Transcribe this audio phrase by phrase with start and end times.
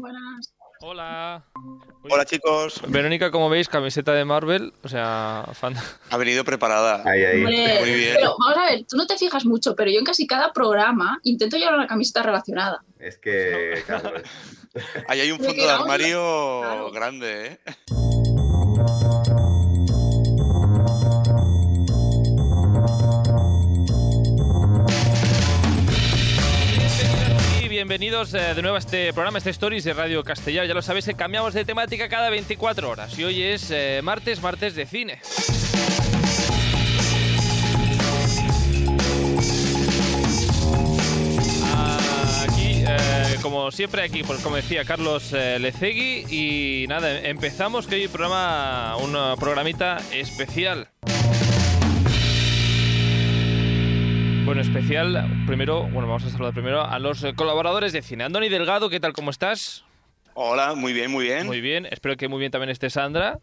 [0.00, 0.54] Buenas.
[0.82, 1.44] Hola.
[2.10, 2.80] Hola chicos.
[2.88, 5.74] Verónica, como veis, camiseta de Marvel, o sea, fan.
[6.10, 7.02] Ha venido preparada.
[7.04, 7.38] Ahí, ahí.
[7.44, 8.14] Hombre, Muy bien.
[8.16, 11.18] Pero vamos a ver, tú no te fijas mucho, pero yo en casi cada programa
[11.22, 12.82] intento llevar una camiseta relacionada.
[12.98, 14.12] Es que, claro,
[15.08, 16.90] Ahí hay un fondo de armario Claro.
[16.92, 17.60] grande, ¿eh?
[27.80, 30.66] Bienvenidos eh, de nuevo a este programa, este Stories de Radio Castellar.
[30.66, 33.18] Ya lo sabéis que cambiamos de temática cada 24 horas.
[33.18, 35.18] Y hoy es eh, martes, martes de cine.
[42.86, 46.26] Eh, como siempre, aquí, pues, como decía Carlos Lecegui.
[46.28, 50.90] Y nada, empezamos que hoy programa, un programita especial.
[54.44, 58.24] Bueno, especial, primero, bueno, vamos a saludar primero a los eh, colaboradores de cine.
[58.24, 59.12] Andoni Delgado, ¿qué tal?
[59.12, 59.84] ¿Cómo estás?
[60.34, 61.46] Hola, muy bien, muy bien.
[61.46, 63.38] Muy bien, espero que muy bien también esté Sandra.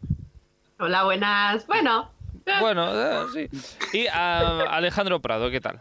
[0.78, 1.66] Hola, buenas.
[1.66, 2.10] Bueno,
[2.60, 3.98] Bueno, eh, sí.
[3.98, 5.80] Y a Alejandro Prado, ¿qué tal?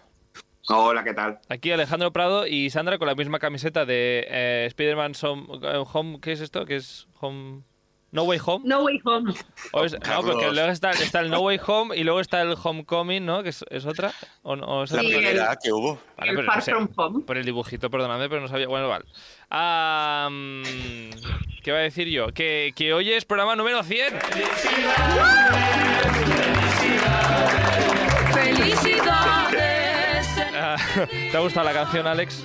[0.69, 1.39] Hola, ¿qué tal?
[1.49, 6.19] Aquí Alejandro Prado y Sandra con la misma camiseta de eh, Spider-Man Home, eh, Home,
[6.21, 6.65] ¿qué es esto?
[6.65, 7.63] ¿Qué es Home?
[8.17, 8.63] No Way Home.
[8.67, 9.31] no way home.
[9.73, 12.55] O es- no, porque luego está, está el No Way Home y luego está el
[12.61, 13.43] Homecoming, ¿no?
[13.43, 14.11] Que es, es otra.
[14.41, 14.65] ¿O, no?
[14.65, 15.99] ¿O es La primera que hubo.
[16.17, 16.71] Vale, el pero Far no sé.
[16.71, 17.23] From Home.
[17.25, 18.67] Por el dibujito, perdóname, pero no sabía.
[18.67, 19.05] Bueno, vale.
[21.63, 22.27] ¿Qué va a decir yo?
[22.33, 24.13] Que, que hoy es programa número 100.
[30.59, 30.75] Ah,
[31.31, 32.43] ¿Te ha gustado la canción, Alex?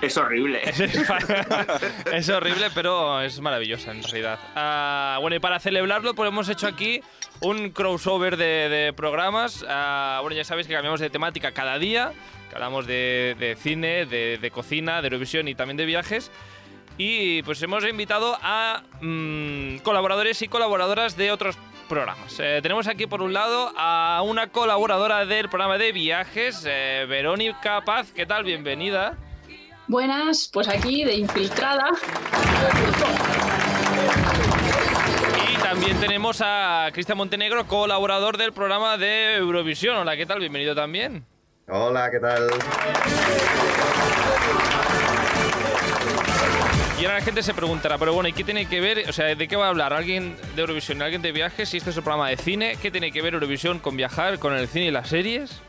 [0.00, 0.60] Es horrible.
[0.70, 0.80] Es,
[2.12, 4.38] es horrible, pero es maravillosa en realidad.
[4.54, 7.02] Ah, bueno, y para celebrarlo, pues hemos hecho aquí
[7.40, 9.64] un crossover de, de programas.
[9.68, 12.12] Ah, bueno, ya sabéis que cambiamos de temática cada día.
[12.48, 16.30] Que hablamos de, de cine, de, de cocina, de Eurovisión y también de viajes.
[16.98, 21.56] Y pues hemos invitado a mm, colaboradores y colaboradoras de otros
[21.88, 22.38] programas.
[22.40, 27.82] Eh, tenemos aquí por un lado a una colaboradora del programa de viajes, eh, Verónica
[27.84, 28.12] Paz.
[28.14, 28.44] ¿Qué tal?
[28.44, 29.16] Bienvenida.
[29.90, 31.90] Buenas, pues aquí de infiltrada.
[35.52, 39.96] Y también tenemos a Cristian Montenegro, colaborador del programa de Eurovisión.
[39.96, 40.38] Hola, ¿qué tal?
[40.38, 41.26] Bienvenido también.
[41.66, 42.48] Hola, ¿qué tal?
[47.00, 49.08] Y ahora la gente se preguntará, pero bueno, ¿y qué tiene que ver?
[49.08, 49.92] O sea, ¿de qué va a hablar?
[49.92, 51.68] ¿Alguien de Eurovisión, alguien de viajes?
[51.68, 54.54] Si este es un programa de cine, ¿qué tiene que ver Eurovisión con viajar, con
[54.54, 55.60] el cine y las series?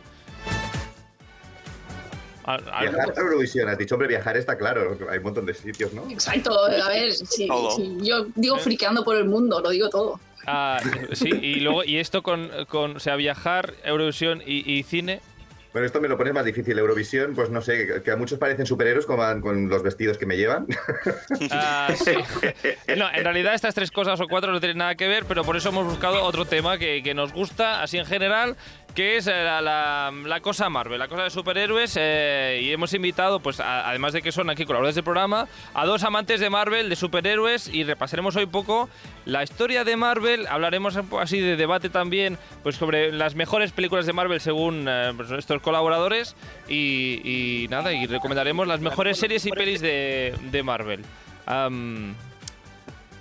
[2.44, 5.94] Algo- Viajar a Eurovisión, has dicho, hombre, viajar está claro, hay un montón de sitios,
[5.94, 6.10] ¿no?
[6.10, 7.14] Exacto, a ver,
[7.48, 7.72] Todo.
[7.72, 10.20] si yo digo friqueando por el mundo, lo digo todo.
[10.48, 10.80] Ah,
[11.14, 15.22] sí, y luego, y esto con, con o sea, viajar, Eurovisión y, y cine.
[15.72, 16.78] Bueno, esto me lo pones más difícil.
[16.78, 20.36] Eurovisión, pues no sé, que- a muchos parecen superhéroes van con los vestidos que me
[20.36, 20.68] llevan.
[21.50, 22.12] Ah, sí.
[22.98, 25.56] No, en realidad estas tres cosas o cuatro no tienen nada que ver, pero por
[25.56, 28.58] eso hemos buscado otro tema que, que nos gusta, así en general,
[28.94, 31.96] que es eh, la, cosa Marvel, la cosa de superhéroes.
[31.98, 36.04] eh, y hemos invitado, pues además de que son aquí colaboradores del programa, a dos
[36.04, 38.90] amantes de Marvel, de superhéroes, y repasaremos hoy poco
[39.26, 40.48] la historia de Marvel.
[40.48, 45.62] Hablaremos así de debate también, pues sobre las mejores películas de Marvel según eh, estos
[45.62, 46.36] colaboradores.
[46.68, 51.04] Y, nada, y recomendaremos las mejores series y pelis de, de Marvel.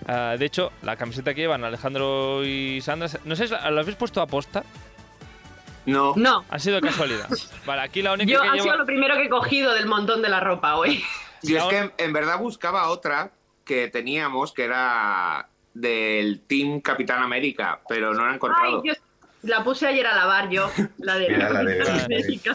[0.07, 4.21] Ah, de hecho, la camiseta que llevan Alejandro y Sandra, no sé, ¿la habéis puesto
[4.21, 4.65] a posta?
[5.91, 6.15] No.
[6.17, 7.29] No, Ha sido casualidad.
[7.67, 8.63] Vale, aquí la única yo que ha lleva...
[8.65, 11.03] sido lo primero que he cogido del montón de la ropa hoy.
[11.43, 13.33] Yo es que en, verdad buscaba otra
[13.65, 18.83] que teníamos que era del Team Capitán América, pero no la he Ay, encontrado.
[18.85, 18.93] yo
[19.43, 21.83] la puse ayer a lavar yo, la de Mira, la de.
[22.05, 22.53] América.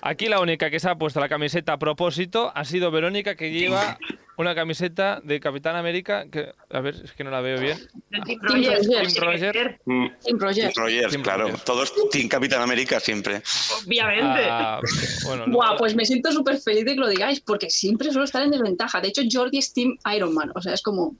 [0.00, 3.50] Aquí la única que se ha puesto la camiseta a propósito ha sido Verónica, que
[3.52, 3.98] lleva
[4.38, 7.76] una camiseta de Capitán América, que, a ver, es que no la veo bien.
[8.10, 9.80] Team Team Roger.
[9.84, 10.72] Mm, Team Roger.
[10.76, 11.44] Rogers, Team claro.
[11.44, 11.64] Rogers.
[11.64, 13.42] Todos Team Capitán América siempre.
[13.84, 14.46] Obviamente.
[14.48, 14.80] Ah,
[15.24, 18.42] bueno, Buah, pues me siento súper feliz de que lo digáis, porque siempre suelo estar
[18.42, 19.00] en desventaja.
[19.00, 21.16] De hecho, Jordi es Team Iron Man, o sea, es como...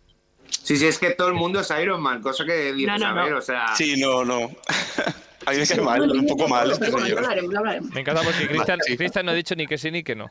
[0.62, 3.21] Sí, sí, es que todo el mundo es Iron Man, cosa que dices, No, no,
[3.21, 3.38] a ver, no.
[3.38, 3.75] o sea...
[3.76, 4.50] Sí, no, no.
[5.47, 6.91] A mí me cae Sí, mal, un poco mal este.
[6.91, 8.79] Me encanta porque Cristian.
[8.99, 10.29] Cristian no ha dicho ni que sí ni que no.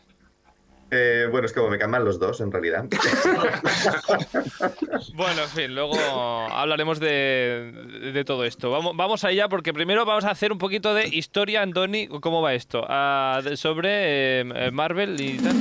[0.89, 2.85] Eh, bueno, es como me cambian los dos, en realidad.
[5.13, 7.71] Bueno, en fin, luego hablaremos de,
[8.13, 8.69] de todo esto.
[8.69, 12.07] Vamos, vamos allá porque primero vamos a hacer un poquito de historia, Andoni.
[12.07, 12.85] ¿Cómo va esto?
[12.87, 15.55] Ah, sobre eh, Marvel y tal.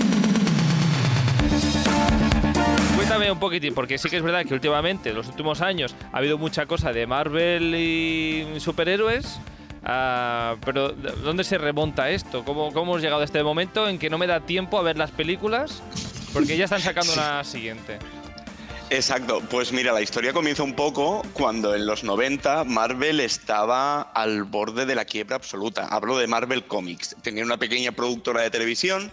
[2.96, 6.18] Cuéntame un poquitín, porque sí que es verdad que últimamente, en los últimos años, ha
[6.18, 9.38] habido mucha cosa de Marvel y superhéroes.
[9.86, 12.44] Ah, pero ¿de- ¿dónde se remonta esto?
[12.44, 14.98] ¿Cómo, ¿Cómo hemos llegado a este momento en que no me da tiempo a ver
[14.98, 15.82] las películas?
[16.34, 17.98] Porque ya están sacando una siguiente.
[18.88, 24.44] Exacto, pues mira, la historia comienza un poco cuando en los 90 Marvel estaba al
[24.44, 25.86] borde de la quiebra absoluta.
[25.88, 27.16] Hablo de Marvel Comics.
[27.20, 29.10] Tenía una pequeña productora de televisión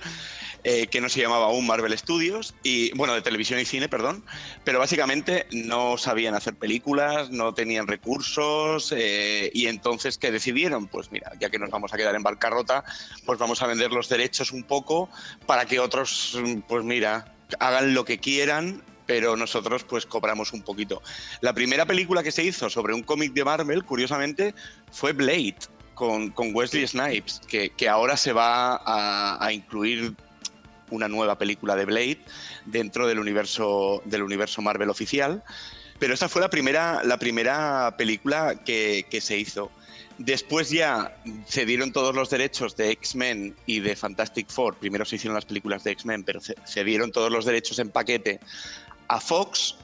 [0.63, 4.23] eh, que no se llamaba aún Marvel Studios, y bueno, de televisión y cine, perdón,
[4.63, 10.87] pero básicamente no sabían hacer películas, no tenían recursos, eh, y entonces, ¿qué decidieron?
[10.87, 12.83] Pues mira, ya que nos vamos a quedar en bancarrota,
[13.25, 15.09] pues vamos a vender los derechos un poco
[15.45, 21.01] para que otros, pues mira, hagan lo que quieran pero nosotros pues cobramos un poquito.
[21.41, 24.55] La primera película que se hizo sobre un cómic de Marvel, curiosamente,
[24.91, 25.57] fue Blade,
[25.93, 30.15] con, con Wesley Snipes, que, que ahora se va a, a incluir
[30.93, 32.19] una nueva película de Blade
[32.65, 35.43] dentro del universo, del universo Marvel oficial.
[35.99, 39.71] Pero esa fue la primera, la primera película que, que se hizo.
[40.17, 44.75] Después ya se dieron todos los derechos de X-Men y de Fantastic Four.
[44.77, 47.89] Primero se hicieron las películas de X-Men, pero se, se dieron todos los derechos en
[47.89, 48.39] paquete
[49.07, 49.75] a Fox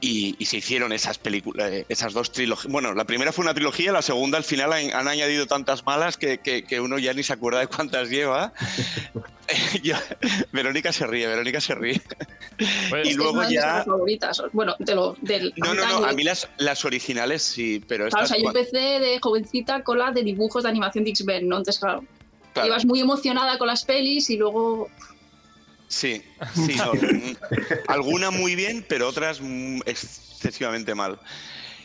[0.00, 2.70] y, y se hicieron esas películas, eh, esas dos trilogías.
[2.70, 6.16] Bueno, la primera fue una trilogía, la segunda al final han, han añadido tantas malas
[6.16, 8.52] que, que- que uno ya ni se acuerda de cuántas lleva.
[9.82, 9.94] Yo-
[10.52, 12.00] Verónica se ríe, Verónica se ríe.
[12.90, 14.42] Pues- Y Es luego una de mis ya- favoritas.
[14.52, 16.00] Bueno, de lo, del No, no, antaño.
[16.00, 19.82] no, a mí las, las originales sí, pero Claro, o sea, yo empecé de jovencita
[19.82, 21.58] con la de dibujos de animación de X-Men, ¿no?
[21.58, 22.04] Entonces, claro,
[22.52, 24.88] claro, ibas muy emocionada con las pelis y luego
[25.88, 26.22] Sí,
[26.54, 27.36] sí, no, mm,
[27.88, 31.18] alguna muy bien, pero otras mm, excesivamente mal.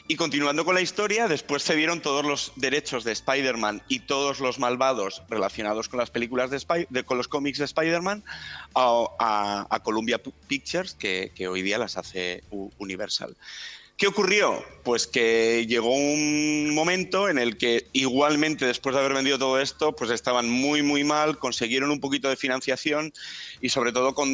[0.08, 4.40] Y continuando con la historia, después se dieron todos los derechos de Spider-Man y todos
[4.42, 8.24] los malvados relacionados con las películas de, Spy- de- con los cómics de Spider-Man
[8.76, 12.44] a, a- a Columbia Pictures, que, que hoy día las hace
[12.78, 13.38] Universal.
[14.02, 14.66] ¿Qué ocurrió?
[14.84, 19.96] Pues que llegó un momento en el que igualmente después de haber vendido todo esto,
[19.96, 23.14] pues estaban muy muy mal, consiguieron un poquito de financiación
[23.62, 24.28] y sobre todo con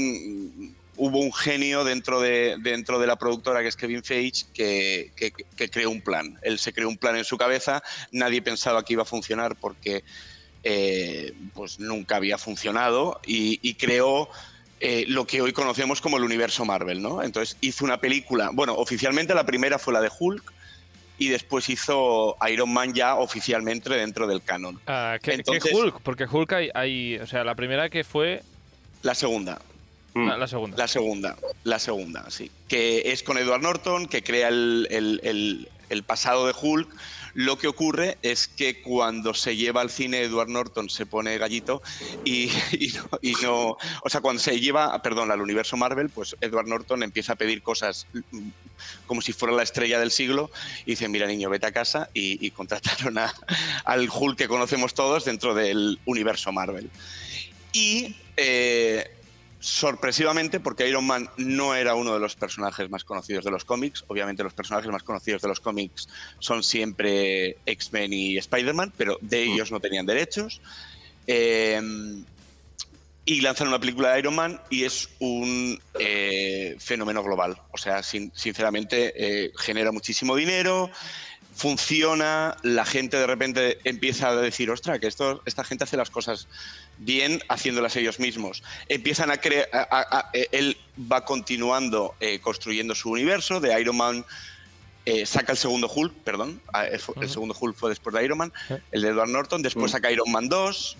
[0.95, 5.69] hubo un genio dentro de, dentro de la productora que es Kevin Feige que, que-
[5.69, 6.39] creó un plan.
[6.43, 10.05] Él se creó un plan en su cabeza, nadie pensaba que iba a funcionar porque
[10.63, 14.29] eh, pues nunca había funcionado y, y creó
[14.79, 17.24] eh, lo que hoy conocemos como el universo Marvel, ¿no?
[17.24, 20.53] Entonces hizo una película, bueno, oficialmente la primera fue la de Hulk
[21.18, 24.79] y después hizo Iron Man ya oficialmente dentro del canon.
[24.85, 25.41] Ah, ¿qué,
[25.74, 26.01] Hulk?
[26.03, 28.44] Porque Hulk hay, hay- O sea, la primera que fue.
[29.01, 29.59] La segunda,
[30.13, 30.27] Mm.
[30.29, 30.77] La, la segunda.
[30.77, 32.50] La segunda, la segunda, sí.
[32.68, 36.89] Que es con Edward Norton, que crea el, el- el- el pasado de Hulk.
[37.39, 41.83] Lo que ocurre es que cuando se lleva al cine Edward Norton se pone gallito
[42.25, 42.49] y,
[43.43, 47.35] no, O sea, cuando se lleva, perdón, al universo Marvel, pues Edward Norton empieza a
[47.35, 48.49] pedir cosas mm,
[49.05, 50.49] como si fuera la estrella del siglo
[50.85, 53.31] y dice, mira niño, vete a casa y, y contrataron a-
[53.85, 56.89] al Hulk que conocemos todos dentro del universo Marvel.
[57.71, 59.11] Y eh,
[59.59, 64.04] sorpresivamente, porque Iron Man no era uno de los personajes más conocidos de los cómics,
[64.07, 66.07] obviamente los personajes más conocidos de los cómics
[66.39, 70.62] son siempre X-Men y Spider-Man, pero de ellos no tenían derechos.
[71.25, 71.81] Eh,
[73.25, 77.62] y lanzan una película de Iron Man y es un eh, fenómeno global.
[77.74, 80.89] O sea, sin- sinceramente, eh, genera muchísimo dinero,
[81.54, 86.09] funciona, la gente de repente empieza a decir, ostra, que esto, esta gente hace las
[86.09, 86.48] cosas
[86.97, 88.63] bien haciéndolas ellos mismos.
[88.89, 89.39] Empiezan a
[89.73, 90.77] a- eh, él
[91.11, 94.25] va continuando eh, construyendo su universo, de Iron Man
[95.06, 98.51] eh, saca el segundo Hulk, perdón, ah, el, segundo Hulk fue después de Iron Man,
[98.92, 99.95] el de Edward Norton, después Mm.
[99.95, 100.97] saca Iron Man 2,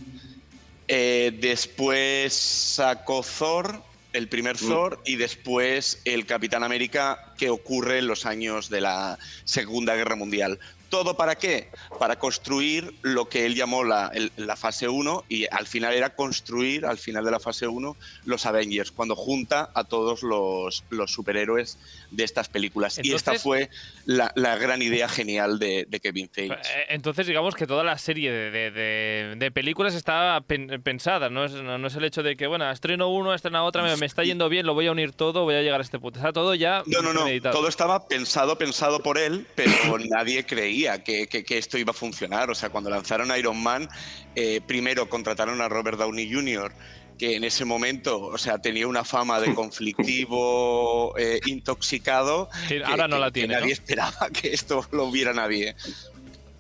[0.88, 4.68] eh, después sacó Thor, el primer Mm.
[4.70, 10.16] Thor, y después el Capitán América que ocurre en los años de la Segunda Guerra
[10.16, 10.58] Mundial.
[10.90, 11.70] ¿Todo para qué?
[12.00, 16.16] Para construir lo que él llamó la, el- la fase 1 y al final era
[16.16, 21.12] construir, al final de la fase 1, los Avengers, cuando junta a todos los, los
[21.12, 21.78] superhéroes
[22.12, 22.98] de estas películas.
[23.04, 23.70] y esta Entonces- fue
[24.06, 26.54] la, la gran idea genial de, de Kevin Feige.
[26.54, 31.30] Eh, Entonces, digamos que toda la serie de, de- de- de películas está pen- pensada,
[31.30, 31.44] ¿no?
[31.44, 34.06] Es, no, no es el hecho de que, bueno, estreno uno, estreno otra, me, me
[34.06, 36.20] está yendo bien, lo voy a unir todo, voy a llegar a este punto.
[36.20, 37.26] Está todo ya No, no, no.
[37.26, 37.56] meditado.
[37.58, 39.72] Todo estaba pensado, pensado por él, pero
[40.10, 42.50] nadie creía que, que- que esto iba a funcionar.
[42.50, 43.90] O sea, cuando lanzaron Iron Man,
[44.36, 46.72] eh, primero contrataron a Robert Downey Jr.,
[47.18, 52.50] que en ese momento, o sea, tenía una fama de conflictivo, eh, intoxicado.
[52.68, 53.60] Que que- ahora no la que tiene, ¿no?
[53.62, 55.76] nadie esperaba que esto lo viera nadie.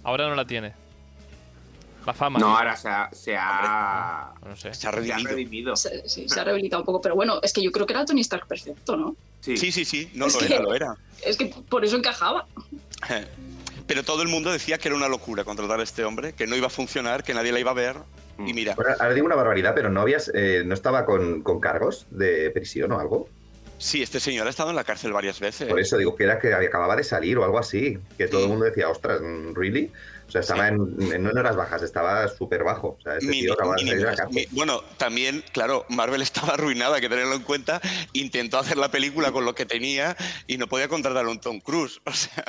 [0.04, 0.74] Ahora no la tiene.
[2.06, 2.40] La fama.
[2.40, 4.62] No, ahora se ha, se ha, No sé.
[4.62, 5.30] Se ha se ha redimido.
[5.30, 5.76] redimido.
[5.76, 7.02] se, sí, se ha rehabilitado un poco.
[7.02, 9.16] Pero bueno, es que yo creo que era Tony Stark perfecto, ¿no?
[9.42, 9.58] Sí.
[9.58, 10.10] Sí, sí, sí.
[10.14, 10.96] No, Es lo que- era, lo era.
[11.26, 12.48] Es que por eso encajaba.
[13.88, 16.56] Pero todo el mundo decía que era una locura contratar a este hombre, que no
[16.56, 17.96] iba a funcionar, que nadie la iba a ver.
[18.46, 21.60] Y mira, Ahora, ahora digo una barbaridad, pero no habías, eh, no estaba con, con
[21.60, 23.28] cargos de prisión o algo.
[23.80, 25.68] sí, este señor ha estado en la cárcel varias veces.
[25.68, 27.98] Por eso digo que era que acababa de salir o algo así.
[28.18, 29.22] Que todo el mundo decía, ostras,
[29.56, 29.92] ¿really?
[30.28, 32.98] O sea, estaba en, en- no en horas bajas, estaba súper bajo.
[33.00, 34.36] O sea, este tío acababa de salir de la cárcel.
[34.36, 37.80] Mi- bueno, también, claro, Marvel estaba arruinada, hay que tenerlo en cuenta.
[38.14, 41.60] Intentó hacer la película con lo que tenía y no podía contratar a un Tom
[41.62, 42.02] Cruise.
[42.06, 42.44] O sea,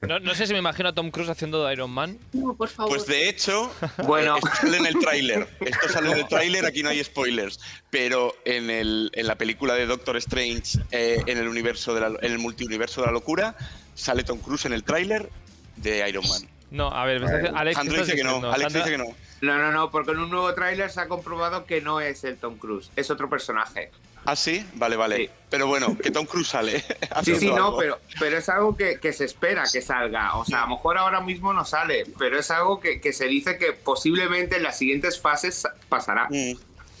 [0.00, 2.18] No, no sé si me imagino a Tom Cruise haciendo de Iron Man.
[2.32, 2.94] No, por favor.
[2.96, 3.72] pues de hecho,
[4.06, 4.36] Bueno.
[4.36, 5.48] esto sale en el tráiler.
[5.60, 7.58] Esto sale en el tráiler, aquí no hay spoilers.
[7.90, 12.06] Pero en, el, en la película de Doctor Strange, eh, en el universo de la,
[12.08, 13.56] en el multiuniverso de la locura,
[13.94, 15.30] sale Tom Cruise en el tráiler
[15.76, 16.42] de Iron Man.
[16.70, 18.52] No, a ver, me está diciendo- Alex, ¿qué Sandro estás dice que no.
[18.52, 19.16] Alex Sandra- dice que no.
[19.40, 22.36] No, no, no, porque en un nuevo tráiler se ha comprobado que no es el
[22.36, 23.90] Tom Cruise, es otro personaje.
[24.24, 25.16] Ah, sí, vale, vale.
[25.16, 25.30] Sí.
[25.50, 26.84] Pero bueno, que Tom Cruise sale.
[27.24, 27.78] Sí, sí, no, algo.
[27.78, 30.36] pero, pero es algo que, que se espera que salga.
[30.36, 33.26] O sea, a lo mejor ahora mismo no sale, pero es algo que, que se
[33.26, 36.28] dice que posiblemente en las siguientes fases pasará.
[36.30, 36.52] Mm,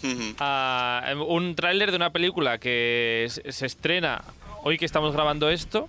[0.02, 0.34] ujú.
[0.38, 4.22] a un tráiler de una película que se estrena
[4.62, 5.88] hoy que estamos grabando esto.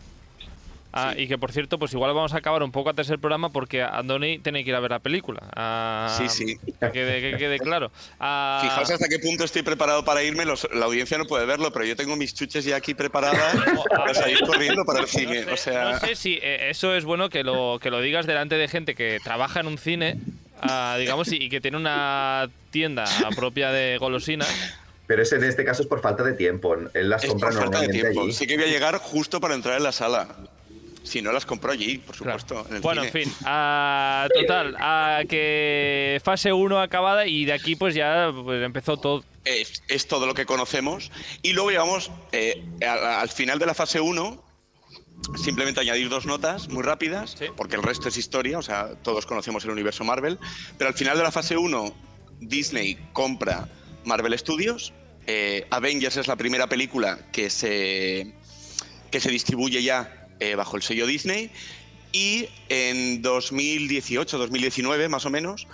[0.92, 3.50] Ah, Y que por cierto, pues igual vamos a acabar un poco antes del programa
[3.52, 5.42] porque Andoni tiene que ir a ver la película.
[5.56, 6.58] Ah, Sí, sí.
[6.80, 7.92] Que quede, que quede claro.
[8.20, 10.46] Ah, Fijaos hasta qué punto estoy preparado para irme.
[10.46, 13.56] Los- la audiencia no puede verlo, pero yo tengo mis chuches ya aquí preparadas
[13.90, 15.46] para salir corriendo para el cine.
[15.46, 18.02] no O sé, sea, no sé si eh, eso es bueno que lo, que lo
[18.02, 20.18] digas delante de gente que trabaja en un cine,
[20.62, 23.06] ah, digamos, y, y que tiene una tienda
[23.36, 24.50] propia de golosinas.
[25.06, 26.76] Pero ese en este caso es por falta de tiempo.
[26.94, 28.22] Él las es compra por falta de normalmente tiempo.
[28.22, 28.32] allí.
[28.34, 30.28] Sí que voy a llegar justo para entrar en la sala.
[31.10, 32.40] Si no, las compro allí, por Claro.
[32.40, 32.70] supuesto.
[32.70, 33.22] en el Bueno, cine.
[33.24, 38.62] en fin, ah, total, ah, que fase 1 acabada y de aquí pues ya pues,
[38.64, 39.24] empezó todo.
[39.44, 41.12] Es, es todo lo que conocemos.
[41.42, 44.44] Y luego llegamos eh, al, al final de la fase 1.
[45.44, 47.46] Simplemente añadir dos notas muy rápidas, Sí.
[47.58, 50.38] porque el resto es historia, o sea, todos conocemos el universo Marvel.
[50.78, 51.94] Pero al final de la fase 1,
[52.40, 53.68] Disney compra
[54.06, 54.94] Marvel Studios.
[55.28, 58.34] eh, Avengers es la primera película que se,
[59.12, 61.52] que se distribuye ya eh, bajo el sello Disney.
[62.12, 65.68] Y en 2018-2019, más o menos,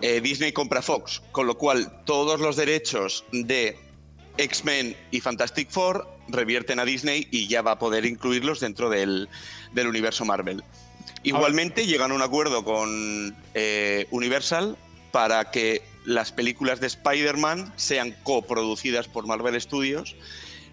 [0.00, 3.76] eh, Disney compra Fox, con lo cual todos los derechos de
[4.36, 9.28] X-Men y Fantastic Four revierten a Disney y ya va a poder incluirlos dentro del,
[9.72, 10.62] del universo Marvel.
[11.24, 14.76] Igualmente llegan a un acuerdo con eh, Universal
[15.12, 20.16] para que las películas de Spider-Man sean coproducidas por Marvel Studios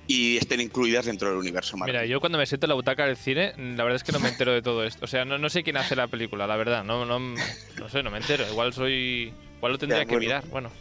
[0.09, 1.93] y estén incluidas dentro del universo Marvel.
[1.95, 4.19] Mira, yo cuando me siento en la butaca del cine, la verdad es que no
[4.19, 5.05] me entero de todo esto.
[5.05, 6.83] O sea, no, no sé quién hace la película, la verdad.
[6.83, 8.43] No, no, no sé, no me entero.
[8.49, 9.31] Igual soy.
[9.57, 10.19] Igual lo tendría Ya, que bueno.
[10.25, 10.45] mirar.
[10.47, 10.71] Bueno.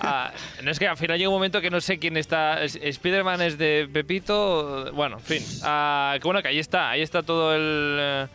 [0.00, 0.32] Ah,
[0.64, 2.64] no es que al final llega un momento que no sé quién está.
[2.64, 4.90] es- Spider-Man es de Pepito.
[4.92, 5.44] Bueno, en fin.
[5.62, 6.90] Ah, que bueno, que ahí está.
[6.90, 7.96] Ahí está todo el.
[8.00, 8.26] eh,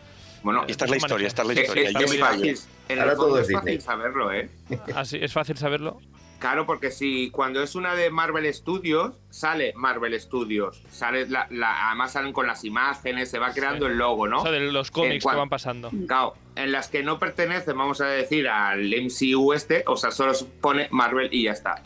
[0.42, 1.84] Bueno, Y esta es la historia, esta es la es, historia.
[1.88, 2.58] es- Yo es me fácil.
[2.88, 4.48] En Ahora el todo fondo es es fácil saberlo, ¿eh?
[4.94, 6.00] así, es fácil saberlo.
[6.44, 10.82] Claro, porque si cuando es una de Marvel Studios, sale Marvel Studios.
[10.90, 13.92] Sale la, la- además salen con las imágenes, se va creando Sí.
[13.92, 14.40] el logo, ¿no?
[14.40, 15.90] O sea, de los cómics que van pasando.
[16.06, 20.34] Claro, en las que no pertenecen, vamos a decir, al MCU este, o sea, solo
[20.34, 21.82] se pone Marvel y ya está.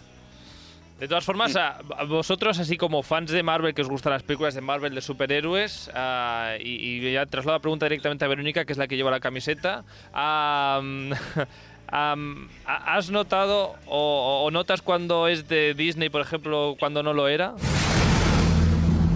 [0.99, 4.55] De todas formas, a, vosotros, así como fans de Marvel, que os gustan las películas
[4.57, 8.73] de Marvel de superhéroes, ah, y, y ya traslado la pregunta directamente a Verónica, que
[8.73, 9.85] es la que lleva la camiseta.
[10.13, 11.11] am,
[11.89, 17.29] am, ¿Has notado o, o notas cuando es de Disney, por ejemplo, cuando no lo
[17.29, 17.55] era?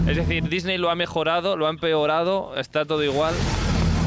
[0.07, 3.33] Es decir, Disney lo ha mejorado, lo ha empeorado, está todo igual.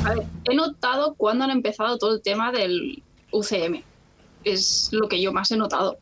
[0.05, 3.83] A ver, he notado cuando han empezado todo el tema del UCM.
[4.45, 5.99] Es lo que yo más he notado.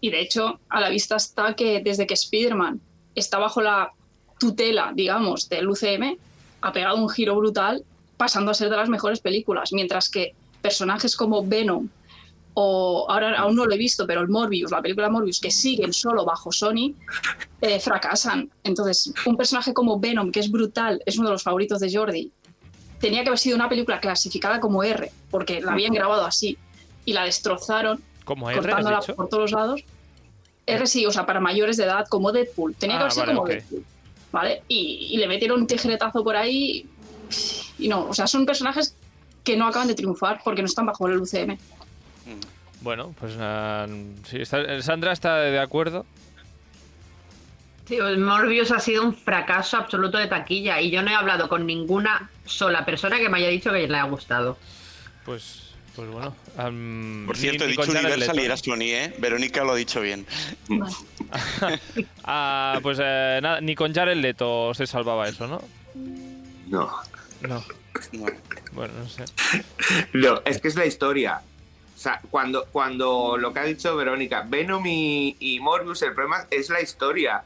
[0.00, 2.80] Y de hecho, a la vista está que desde que Spider-Man
[3.14, 3.92] está bajo la
[4.38, 6.18] tutela, digamos, del UCM,
[6.60, 7.84] ha pegado un giro brutal,
[8.16, 9.72] pasando a ser de las mejores películas.
[9.72, 11.88] Mientras que personajes como Venom,
[12.58, 15.92] o ahora aún no lo he visto, pero el Morbius, la película Morbius, que siguen
[15.92, 16.94] solo bajo Sony,
[17.60, 18.50] eh, fracasan.
[18.64, 22.32] Entonces, un personaje como Venom, que es brutal, es uno de los favoritos de Jordi,
[22.98, 26.56] tenía que haber sido una película clasificada como R, porque la habían grabado así
[27.04, 29.84] y la destrozaron, Como R, cortándola por todos los lados.
[30.64, 32.74] R sí, o sea, para mayores de edad, como Deadpool.
[32.74, 33.48] Tenía que Ah, haber sido vale, como ok.
[33.50, 33.84] Deadpool.
[34.32, 34.62] ¿Vale?
[34.66, 36.88] Y, y le metieron un tijeretazo por ahí.
[37.78, 38.96] Y no, o sea, son personajes
[39.44, 41.58] que no acaban de triunfar porque no están bajo el UCM.
[42.80, 43.86] Bueno, pues ah,
[44.28, 46.04] sí, está- Sandra está de acuerdo.
[47.86, 51.48] Tío, el Morbius ha sido un fracaso absoluto de taquilla y yo no he hablado
[51.48, 54.58] con ninguna sola persona que me haya dicho que le ha gustado.
[55.24, 56.34] Pues, pues bueno.
[56.56, 58.42] am, Por ni- cierto, he ni dicho con Jared Universal Leto.
[58.42, 59.14] y era Sony, ¿eh?
[59.18, 60.26] Verónica lo ha dicho bien.
[60.68, 60.92] Vale.
[62.24, 65.62] Ah, pues eh, nada, ni con Jared Leto se salvaba eso, ¿no?
[66.68, 66.90] No.
[67.40, 67.64] No.
[68.12, 68.26] No.
[68.72, 69.24] Bueno, no sé.
[70.12, 71.40] No, es que es la historia.
[71.96, 76.46] O sea, cuando, cuando lo que ha dicho Verónica, Venom y, y Morbius, el problema
[76.50, 77.42] es la historia.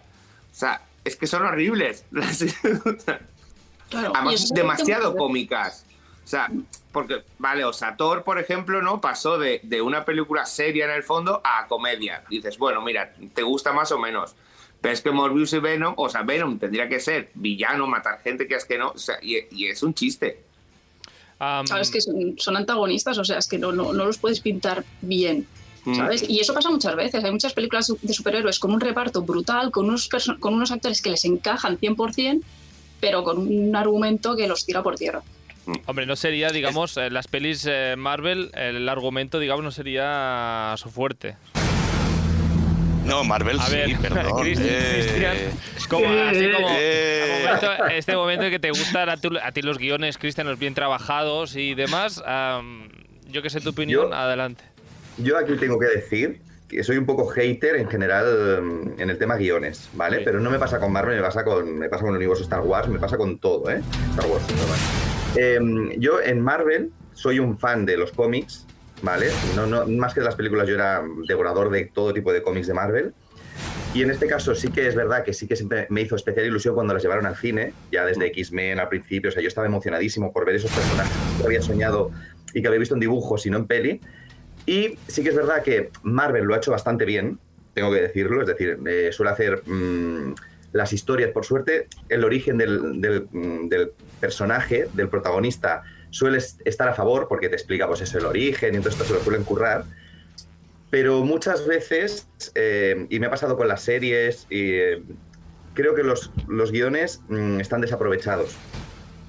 [0.50, 2.04] O sea, es que son horribles.
[3.90, 5.84] Claro, Además, demasiado cómicas.
[6.24, 6.48] O sea,
[6.92, 9.00] porque, vale, o sea, Thor, por ejemplo, ¿no?
[9.00, 12.22] Pasó de, de una película seria en el fondo a comedia.
[12.30, 14.36] Dices, bueno, mira, te gusta más o menos.
[14.80, 18.46] Pero es que Morbius y Venom, o sea, Venom tendría que ser villano, matar gente
[18.46, 20.44] que es que no, o sea, y, y es un chiste.
[21.64, 24.84] Sabes que son, son antagonistas, o sea, es que no, no, no los puedes pintar
[25.00, 25.46] bien.
[25.84, 25.94] Mm.
[25.94, 26.28] ¿Sabes?
[26.28, 27.24] Y eso pasa muchas veces.
[27.24, 31.10] Hay muchas películas de superhéroes con un reparto brutal, con unos, con unos actores que
[31.10, 32.42] les encajan 100%,
[33.00, 35.22] pero con un argumento que los tira por tierra.
[35.86, 40.90] Hombre, no sería, digamos, eh, las pelis eh, Marvel, el argumento, digamos, no sería su
[40.90, 41.36] fuerte.
[43.10, 44.32] No, Marvel A sí, ver, perdón.
[44.42, 45.36] Cristi- eh, Cristian,
[45.88, 47.44] como, así como Eh.
[47.44, 50.58] momento- este momento en que te gustan a, tu- a ti los guiones, Cristian, los
[50.58, 52.22] bien trabajados y demás,
[53.28, 54.62] yo que sé tu opinión, Yo- adelante.
[55.18, 59.18] Yo aquí tengo que decir que soy un poco hater en general mm, en el
[59.18, 60.18] tema guiones, ¿vale?
[60.18, 60.22] Sí.
[60.24, 62.60] Pero no me pasa con Marvel, me pasa con, me pasa con el universo Star
[62.60, 63.82] Wars, me pasa con todo, ¿eh?
[64.10, 64.44] Star Wars.
[64.44, 65.90] perdón.
[65.92, 68.66] Eh, yo en Marvel soy un fan de los cómics,
[69.02, 69.28] ¿vale?
[69.54, 73.14] No, más que las películas, yo era devorador de todo tipo de cómics de Marvel.
[73.92, 76.46] Y en este caso sí que es verdad que sí que siempre me hizo especial
[76.46, 79.66] ilusión cuando las llevaron al cine, ya desde X-Men al principio, o sea, yo estaba
[79.66, 82.12] emocionadísimo por ver esos personajes que había soñado
[82.54, 84.00] y que había visto en dibujos y no en peli.
[84.64, 87.40] Y sí que es verdad que Marvel lo ha hecho bastante bien,
[87.74, 90.34] tengo que decirlo, es decir, eh, suele hacer mm,
[90.72, 93.90] las historias, por suerte, el origen del, del, mm, del
[94.20, 98.74] personaje, del protagonista, suele es- estar a favor porque te explica pues eso, el origen
[98.74, 99.84] y entonces esto se lo suelen currar.
[100.90, 105.02] Pero muchas veces, eh, y me ha pasado con las series, eh,
[105.74, 108.56] creo que los, los guiones mm, están desaprovechados.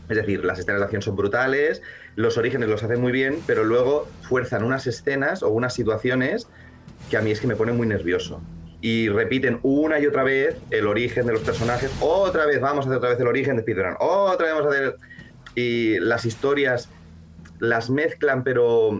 [0.09, 1.81] Es decir, las escenas de acción son brutales,
[2.15, 6.47] los orígenes los hacen muy bien, pero luego fuerzan unas escenas o unas situaciones
[7.09, 8.41] que a mí es que me ponen muy nervioso.
[8.81, 12.89] Y repiten una y otra vez el origen de los personajes, otra vez vamos a
[12.89, 14.95] hacer otra vez el origen de Spider-Man, otra vez vamos a hacer...
[15.55, 16.89] Y las historias
[17.59, 18.91] las mezclan, pero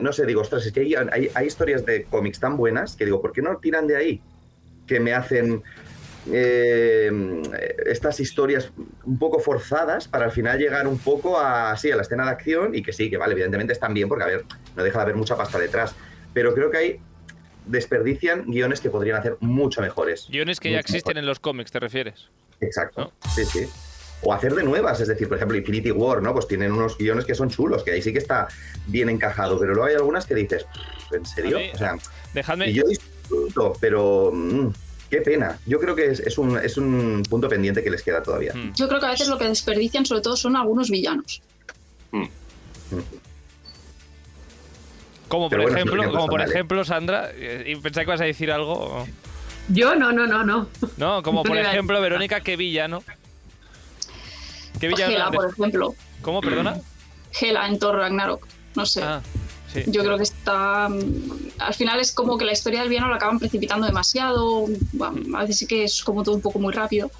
[0.00, 3.04] no sé, digo, ostras, es que hay, hay- hay historias de cómics tan buenas que
[3.04, 4.22] digo, ¿por qué no tiran de ahí?
[4.86, 5.62] Que me hacen
[6.32, 7.10] eh,
[7.86, 8.72] estas historias
[9.04, 12.30] un poco forzadas para al final llegar un poco a, sí, a la escena de
[12.30, 14.44] acción y que sí, que vale, evidentemente están bien porque, a ver,
[14.76, 15.94] no deja de haber mucha pasta detrás.
[16.34, 17.00] Pero creo que hay
[17.66, 20.26] desperdician guiones que podrían hacer mucho mejores.
[20.30, 22.28] Guiones que ya existen en los cómics, ¿te refieres?
[22.60, 23.12] Exacto.
[23.34, 23.66] Sí, sí.
[24.22, 26.32] O hacer de nuevas, es decir, por ejemplo, Infinity War, ¿no?
[26.32, 28.48] Pues tienen unos guiones que son chulos, que ahí sí que está
[28.86, 30.64] bien encajado, pero luego hay algunas que dices,
[31.12, 31.58] ¿en serio?
[31.58, 31.96] Mí- O sea,
[32.32, 34.68] Dejadme, y yo disfruto, pero mm,
[35.10, 35.58] qué pena.
[35.66, 38.52] Yo creo que es, es un, es un punto pendiente que les queda todavía.
[38.54, 38.72] Mm.
[38.74, 41.42] Yo creo que a veces lo que desperdician sobre todo son algunos villanos.
[45.28, 48.50] como por bueno, ejemplo, como por ejemplo, Sandra, eh, y pensaba que ibas a decir
[48.52, 49.06] algo.
[49.68, 50.68] Yo no, no, no, no.
[50.96, 53.02] No, como por ejemplo, Verónica, ¿qué villano?
[54.80, 55.12] ¿Qué villano?
[55.14, 55.94] Hela, por ejemplo.
[56.22, 56.80] ¿Cómo, perdona?
[57.40, 58.46] Hela en Thor Ragnarok.
[58.74, 59.02] No sé.
[59.02, 59.20] Ah,
[59.72, 59.82] sí.
[59.86, 60.88] Yo creo que está.
[60.88, 64.66] mm, Al final es como que la historia del villano la acaban precipitando demasiado.
[64.92, 67.10] bueno, a veces sí que es como todo un poco muy rápido.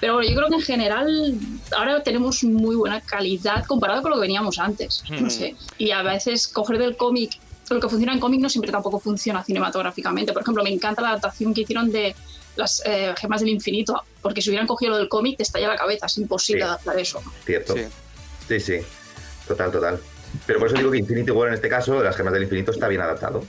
[0.00, 1.34] Pero bueno, yo creo que en general
[1.76, 5.02] ahora tenemos muy buena calidad comparado con lo que veníamos antes.
[5.08, 5.24] Hmm.
[5.24, 5.56] No sé.
[5.76, 7.38] Y a veces coger del cómic.
[7.70, 10.32] Lo que funciona en cómic no siempre tampoco funciona cinematográficamente.
[10.32, 12.14] Por ejemplo, me encanta la adaptación que hicieron de
[12.58, 14.02] las eh, gemas del infinito.
[14.20, 16.06] Porque si hubieran cogido lo del cómic, te estalla la cabeza.
[16.06, 16.66] Es imposible Sí.
[16.68, 17.22] adaptar eso.
[17.46, 17.74] Cierto.
[17.74, 17.82] Sí.
[18.48, 18.74] Sí, sí.
[19.46, 20.00] Total, total.
[20.46, 22.86] Pero por eso digo que Infinity War en este caso, las gemas del infinito, está
[22.88, 23.44] bien adaptado.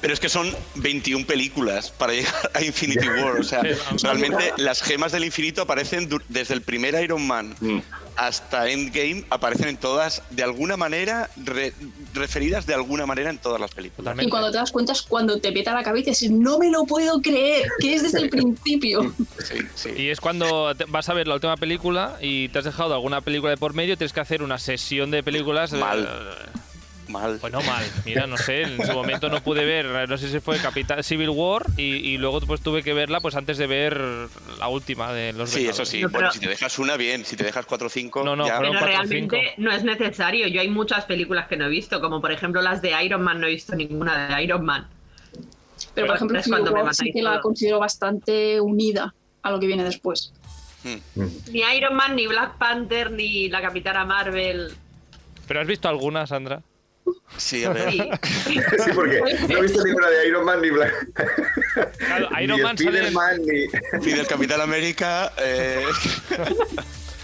[0.00, 3.38] Pero es que son 21 películas para llegar a Infinity War.
[3.38, 3.62] O sea,
[4.02, 7.78] realmente las gemas del infinito aparecen desde el primer Iron Man Mm.
[8.18, 11.72] Hasta Endgame, aparecen en todas, de alguna manera, re-
[12.14, 13.98] referidas de alguna manera en todas las películas.
[13.98, 14.26] Totalmente.
[14.26, 16.68] Y cuando te das cuenta es cuando te peta la cabeza y dices, no me
[16.70, 19.14] lo puedo creer, que es desde el principio.
[19.44, 19.90] Sí, sí.
[19.96, 23.20] Y es cuando te- vas a ver la última película y te has dejado alguna
[23.20, 25.72] película de por medio, tienes que hacer una sesión de películas.
[25.72, 26.08] eh, Mal.
[27.08, 27.38] Mal.
[27.40, 30.40] Pues no mal, mira, no sé, en su momento no pude ver, no sé si
[30.40, 33.98] fue Capital Civil War y, y luego pues tuve que verla pues antes de ver
[34.58, 36.02] la última de los Sí, eso sí.
[36.02, 37.24] No, Bueno, pero- si te dejas una, bien.
[37.24, 38.58] Si te dejas cuatro o cinco, No, no, ya.
[38.58, 39.54] Pero cuatro realmente cinco.
[39.56, 40.46] no es necesario.
[40.48, 43.40] Yo hay muchas películas que no he visto, como por ejemplo las de Iron Man,
[43.40, 44.86] no he visto ninguna de Iron Man.
[45.94, 49.66] Pero por ejemplo, Es Civil War sí que la considero bastante unida a lo que
[49.66, 50.32] viene después.
[50.84, 51.20] Mm.
[51.22, 51.28] Mm.
[51.52, 54.72] Ni Iron Man, ni Black Panther, ni la Capitana Marvel.
[55.46, 56.60] ¿Pero has visto alguna, Sandra?
[57.36, 57.92] Sí, a ver.
[57.92, 57.98] Sí.
[58.84, 60.92] Sí, porque no he visto ninguna de Iron Man ni Black.
[61.98, 64.00] Claro, Iron ni Man sale en- Spider-Man, ni.
[64.04, 65.32] Fidel Capital América.
[65.38, 65.82] eh,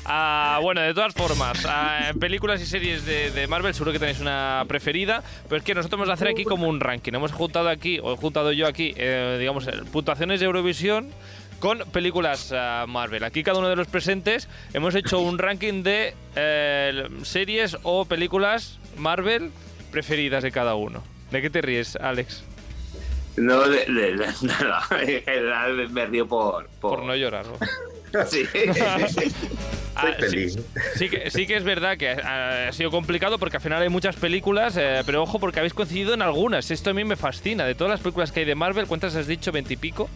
[0.07, 3.99] Ah, bueno, de todas formas, ah, en películas y series de, de Marvel seguro que
[3.99, 7.15] tenéis una preferida, pero es que nosotros vamos a hacer aquí como un ranking.
[7.15, 11.11] Hemos juntado aquí, o he juntado yo aquí, eh, digamos, puntuaciones de Eurovisión
[11.59, 13.25] con películas ah, Marvel.
[13.25, 18.79] Aquí cada uno de los presentes hemos hecho un ranking de eh, series o películas
[18.99, 19.53] Marvel
[19.95, 21.03] preferidas de cada uno.
[21.31, 22.43] ¿De qué te ríes, Alex?
[23.37, 24.83] No, de, de- de- nada.
[25.01, 26.67] En general me río por.
[26.81, 27.47] por, Por no llorar.
[27.47, 27.57] ¿no?
[28.29, 28.45] Sí.
[29.97, 30.59] Ah, sí, feliz.
[30.97, 33.89] sí que, sí que es verdad que ha, ha sido complicado porque al final hay
[33.89, 36.73] muchas películas, eh, pero ojo porque habéis coincidido en algunas.
[36.73, 37.65] Esto a mí me fascina.
[37.65, 39.53] De todas las películas que hay de Marvel, ¿cuántas has dicho?
[39.53, 40.11] ¿Veintipico?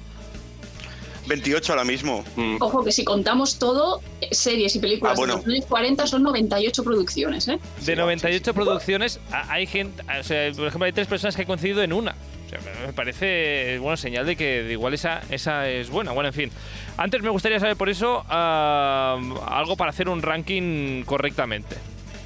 [1.28, 2.24] 28 ahora mismo.
[2.36, 2.56] Mm.
[2.60, 5.34] Ojo que si contamos todo, eh, series y películas Ah, bueno.
[5.34, 7.58] de 2040 son 98 producciones, ¿eh?
[7.84, 11.82] De 98 producciones, hay gente, o sea, por ejemplo, hay tres personas que han coincidido
[11.82, 12.14] en una.
[12.46, 16.12] O sea, me parece buena señal de que de igual esa, esa es buena.
[16.12, 16.50] Bueno, en fin.
[16.96, 21.76] Antes me gustaría saber por eso ah, algo para hacer un ranking correctamente.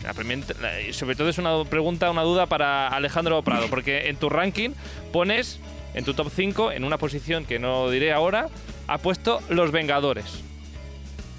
[0.05, 0.13] La
[0.93, 4.71] sobre todo es una pregunta, una duda para Alejandro Prado, porque en tu ranking
[5.13, 5.59] pones,
[5.95, 8.49] en tu top 5, en una posición que no diré ahora,
[8.89, 10.43] ha puesto Los Vengadores.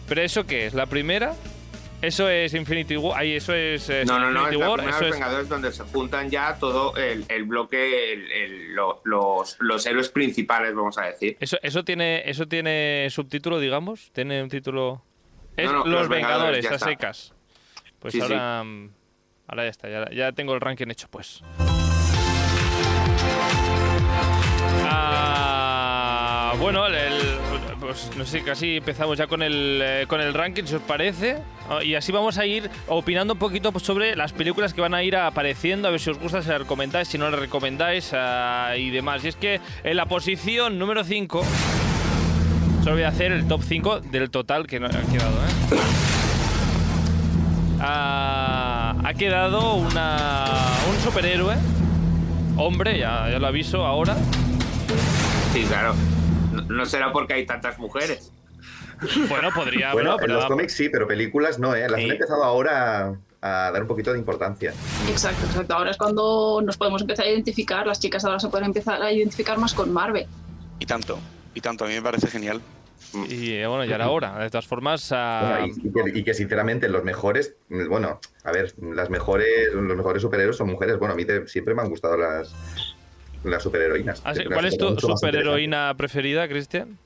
[0.08, 0.74] ¿Pero eso qué es?
[0.74, 1.34] ¿La primera?
[2.02, 3.18] Eso es Infinity War.
[3.18, 3.90] Ahí, eso es.
[3.90, 4.80] eh, No, no, no, Infinity es la War.
[4.82, 9.02] Eso es, los Vengadores donde se juntan ya todo el, el bloque, el- el- lo-
[9.06, 11.38] los, los héroes principales, vamos a decir.
[11.40, 14.12] eso, eso tiene, eso tiene subtítulo, digamos.
[14.12, 15.02] Tiene un título.
[15.56, 17.34] Es No, no, Los Los Vengadores, Vengadores, a secas.
[18.00, 18.24] Pues Sí, sí.
[18.34, 18.64] ahora.
[18.66, 18.90] mm,
[19.48, 21.42] Ahora ya está, ya, ya tengo el ranking hecho, pues.
[26.64, 26.94] Bueno, el,
[27.82, 31.40] pues no sé, casi empezamos ya con el, eh, con el ranking, si os parece.
[31.70, 34.94] Ah, Y así vamos a ir opinando un poquito pues, sobre las películas que van
[34.94, 38.12] a ir apareciendo, a ver si os gusta, si las recomendáis, si no las recomendáis
[38.14, 39.26] ah, y demás.
[39.26, 41.44] Y es que en la posición número 5,
[42.82, 45.78] solo voy a hacer el top 5 del total que no ha quedado, ¿eh?
[47.82, 50.46] Ah, ha quedado una,
[50.90, 51.58] un superhéroe,
[52.56, 54.16] hombre, ya lo aviso ahora.
[55.52, 55.94] Sí, claro.
[56.68, 58.32] No, será porque hay tantas mujeres.
[59.30, 61.88] Bueno, podría Bueno, haberlo, en pero los cómics sí, pero películas no, ¿eh?
[61.90, 62.06] Las Sí.
[62.06, 64.74] han empezado ahora a dar un poquito de importancia.
[65.10, 65.74] Exacto, exacto.
[65.76, 69.12] Ahora es cuando nos podemos empezar a identificar, las chicas ahora se pueden empezar a
[69.12, 70.26] identificar más con Marvel.
[70.80, 71.20] Y tanto.
[71.54, 71.84] Y tanto.
[71.84, 72.62] A mí me parece genial.
[73.30, 74.40] y eh, bueno, ya era hora.
[74.40, 78.74] De todas formas, Bueno, y, y que, y que, sinceramente los mejores, bueno, a ver,
[78.82, 80.98] las mejores, los mejores superhéroes son mujeres.
[80.98, 82.56] Bueno, a mí te- siempre me han gustado las,
[83.44, 84.22] las superheroínas.
[84.26, 86.98] ah, sí, Siempre ¿cuál es tu superheroína preferida, Cristian?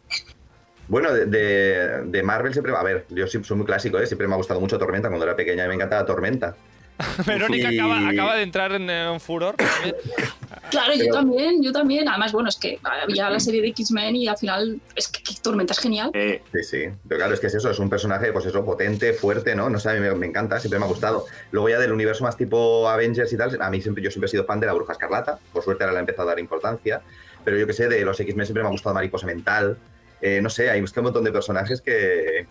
[0.87, 4.07] Bueno, de, de- de Marvel siempre, a ver, yo sí soy muy clásico, ¿eh?
[4.07, 5.09] siempre me ha gustado mucho Tormenta.
[5.09, 6.55] Cuando era pequeña y me encantaba Tormenta.
[7.27, 9.55] Verónica Y- acaba, acaba de entrar en un furor.
[10.69, 12.07] Claro, yo Pero- también, yo también.
[12.09, 15.73] Además, bueno, es que había la serie de X-Men y al final es que, Tormenta
[15.73, 16.11] es genial.
[16.13, 16.83] Eh, Sí, sí.
[17.07, 19.69] Pero claro, es que es eso, es un personaje, pues eso, potente, fuerte, ¿no?
[19.69, 21.25] No sé, a mí me, me encanta, siempre me ha gustado.
[21.51, 24.29] Luego ya del universo más tipo Avengers y tal, a mí siempre, yo siempre he
[24.31, 27.01] sido fan de la Bruja Escarlata, por suerte ahora le he empezado a dar importancia,
[27.45, 29.77] pero yo que sé, de los X-Men siempre me ha gustado Mariposa Mental,
[30.21, 32.45] eh, no sé, hay es que un montón de personajes que,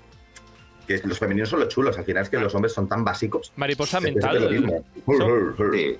[0.86, 3.52] que los femeninos son los chulos, al final es que los hombres son tan básicos.
[3.56, 4.84] Mariposa siempre lo mental.
[5.04, 5.72] mismo.
[5.72, 5.98] sí.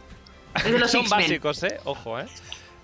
[0.57, 1.79] Es de los Son básicos, ¿eh?
[1.85, 2.27] Ojo, ¿eh?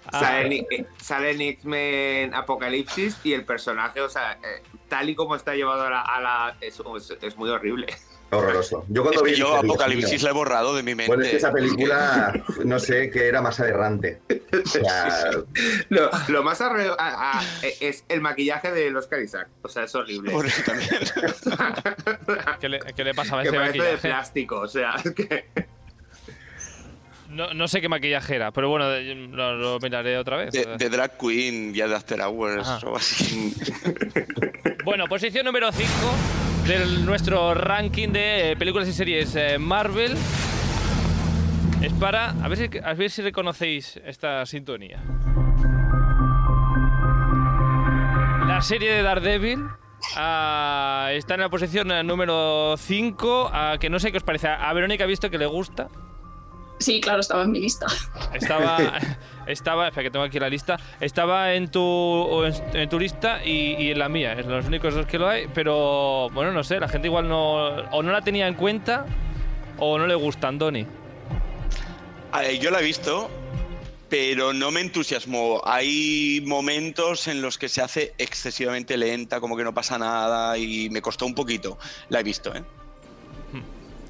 [0.06, 5.14] Ah, Sale, en- sale en X-Men Apocalipsis y el personaje, o sea, eh, tal y
[5.14, 6.00] como está llevado a la.
[6.00, 7.86] a la- es, es- es muy horrible.
[8.34, 8.84] Horroroso.
[8.88, 11.06] Yo cuando Es vi que yo Apocalipsis la he borrado de mi mente.
[11.08, 12.32] Bueno, es que esa película,
[12.64, 14.22] no sé, que era más aberrante.
[14.64, 15.30] O sea,
[15.90, 17.42] Lo, lo más arre- a- a-
[17.80, 19.48] es el maquillaje del Oscar Isaac.
[19.60, 20.32] O sea, es horrible.
[20.32, 20.90] Por eso también.
[22.60, 24.08] ¿qué, le, qué le pasaba a que ese parece de maquillaje?
[24.08, 25.44] plástico, o sea, es que.
[27.32, 30.52] No, no sé qué maquillaje era, pero bueno, lo, lo miraré otra vez.
[30.52, 32.86] De, de Drag Queen, ya de After Hours Ajá.
[32.88, 33.54] o así.
[34.84, 35.88] Bueno, posición número 5
[36.66, 40.16] de nuestro ranking de eh, películas y series eh, Marvel.
[41.80, 42.30] Es para.
[42.30, 45.00] A ver, si, a ver si reconocéis esta sintonía.
[48.48, 49.64] La serie de Daredevil.
[50.16, 53.52] ah, está en la posición eh, número 5.
[53.80, 54.48] que no sé qué os parece.
[54.48, 55.88] A Verónica ha visto que le gusta.
[56.82, 57.86] Sí, claro, estaba en mi lista.
[58.34, 58.98] Estaba,
[59.46, 60.78] estaba, espera que tengo aquí la lista.
[61.00, 64.32] Estaba en tu, en, en tu lista y, y en la mía.
[64.32, 65.46] Es los únicos dos que lo hay.
[65.54, 69.06] Pero bueno, no sé, la gente igual no o no la tenía en cuenta
[69.78, 70.86] o no le gusta Andoni.
[72.32, 73.30] A ver, yo la he visto,
[74.08, 75.62] pero no me entusiasmó.
[75.64, 80.90] Hay momentos en los que se hace excesivamente lenta, como que no pasa nada y
[80.90, 81.78] me costó un poquito.
[82.08, 82.62] La he visto, ¿eh?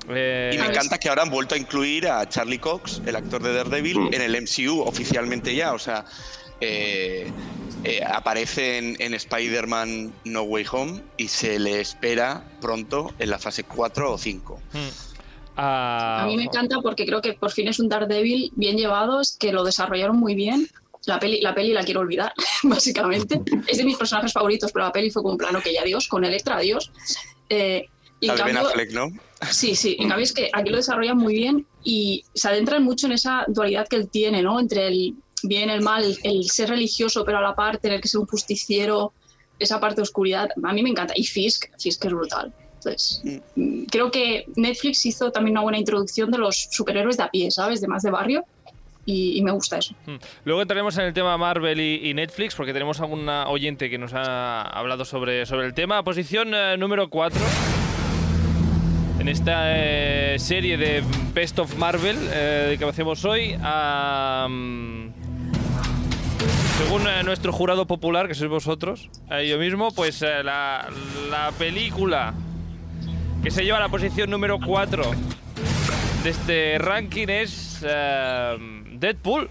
[0.09, 3.43] Eh, Y me encanta que ahora han vuelto a incluir a Charlie Cox, el actor
[3.43, 4.15] de Daredevil, Mm.
[4.15, 5.73] en el MCU oficialmente ya.
[5.75, 6.05] O sea,
[6.61, 7.31] eh,
[7.85, 13.38] eh, aparece en, en Spider-Man No Way Home y se le espera pronto en la
[13.38, 14.61] fase 4 o 5.
[14.73, 14.79] Hmm.
[15.57, 19.21] Ah, A mí me encanta porque creo que por fin es un Daredevil bien llevado,
[19.21, 20.69] es que lo desarrollaron muy bien.
[21.05, 23.41] La peli, la peli la quiero olvidar, básicamente.
[23.67, 26.07] Es de mis personajes favoritos, pero la peli fue con un plano que ya adiós,
[26.09, 26.91] con Electra, adiós.
[27.49, 27.88] Eh,
[28.22, 29.08] y La en de Ben cambio- Affleck, ¿no?
[29.50, 33.06] Sí, sí, en cambio es que aquí lo desarrollan muy bien y se adentran mucho
[33.06, 34.61] en esa dualidad que él tiene, ¿no?
[34.61, 38.20] Entre el bien, el mal, el ser religioso, pero a la par tener que ser
[38.20, 39.12] un justiciero,
[39.58, 40.48] esa parte de oscuridad.
[40.62, 41.12] A mí me encanta.
[41.16, 42.52] Y Fisk, Fisk es brutal.
[42.76, 43.20] Entonces,
[43.56, 47.50] mm, creo que Netflix hizo también una buena introducción de los superhéroes de a pie,
[47.50, 47.80] ¿sabes?
[47.80, 48.44] De más de barrio.
[49.04, 49.96] Y, y me gusta eso.
[50.06, 50.18] Hmm.
[50.44, 53.98] Luego entraremos en el tema Marvel y, y Netflix, porque tenemos a una oyente que
[53.98, 56.04] nos ha hablado sobre, sobre el tema.
[56.04, 57.40] Posición eh, número 4.
[59.22, 61.00] En esta eh, serie de
[61.32, 63.50] Best of Marvel eh, que hacemos hoy.
[66.76, 69.11] según eh, nuestro jurado popular, que sois vosotros,
[69.46, 70.90] yo mismo, pues la,
[71.30, 72.35] la película
[73.44, 75.04] que se lleva a la posición número 4
[76.24, 79.48] de este ranking es Deadpool.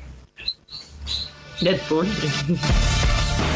[1.61, 2.07] Deadpool.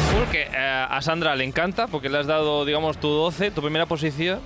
[0.00, 3.60] Deadpool, que eh, a Sandra le encanta porque le has dado, digamos, tu 12, tu
[3.62, 4.40] primera posición.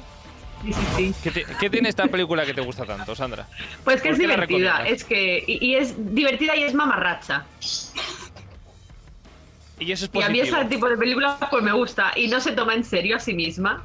[0.65, 1.15] Sí, sí, sí.
[1.23, 3.47] ¿Qué, te- qué tiene esta película que te gusta tanto, Sandra?
[3.85, 5.45] Pues que ¿Por es divertida, es que.
[5.47, 7.45] Y, y es divertida y es mamarracha.
[9.79, 10.61] Y eso es Y a mí positivo.
[10.61, 12.13] ese tipo de películas pues me gusta.
[12.17, 13.83] Y no se toma en serio a sí misma.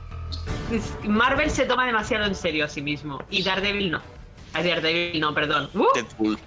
[1.03, 3.21] Marvel se toma demasiado en serio a sí mismo.
[3.29, 4.01] Y Daredevil no.
[4.53, 5.69] Daredevil no, perdón.
[5.73, 5.85] ¡Uh!
[5.95, 6.37] Deadpool.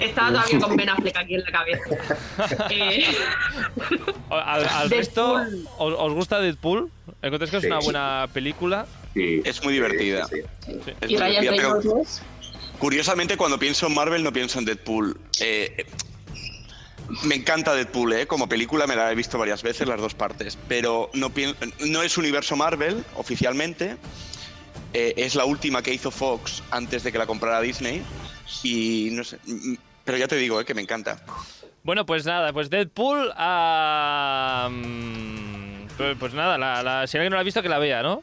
[0.00, 1.82] Estaba todavía con Ben Affleck aquí en la cabeza.
[2.70, 3.04] Eh,
[4.30, 5.34] Al, al resto.
[5.78, 6.90] ¿os, os gusta Deadpool?
[7.22, 7.66] ¿Encontráis que es Sí.
[7.68, 8.86] una buena película?
[9.14, 9.42] Sí.
[9.44, 10.26] Es muy divertida.
[10.26, 10.80] Sí, sí, sí.
[10.84, 10.92] Sí.
[11.00, 12.22] Es Y muy Ryan divertida, pero Reynolds.
[12.78, 15.18] Curiosamente, cuando pienso en Marvel, no pienso en Deadpool.
[15.40, 15.86] Eh, eh,
[17.24, 18.26] me encanta Deadpool, ¿eh?
[18.26, 20.56] Como película me la he visto varias veces, las dos partes.
[20.68, 23.96] Pero no es universo Marvel, oficialmente.
[24.94, 28.02] Eh, es la última que hizo Fox antes de que la comprara Disney.
[28.62, 29.38] Y no sé.
[30.08, 30.64] Pero ya te digo, ¿eh?
[30.64, 31.18] Que me encanta.
[31.82, 33.28] Bueno, pues nada, pues Deadpool.
[34.70, 38.02] mm, pues, pues nada, la, la- si alguien no la ha visto, que la vea,
[38.02, 38.22] ¿no?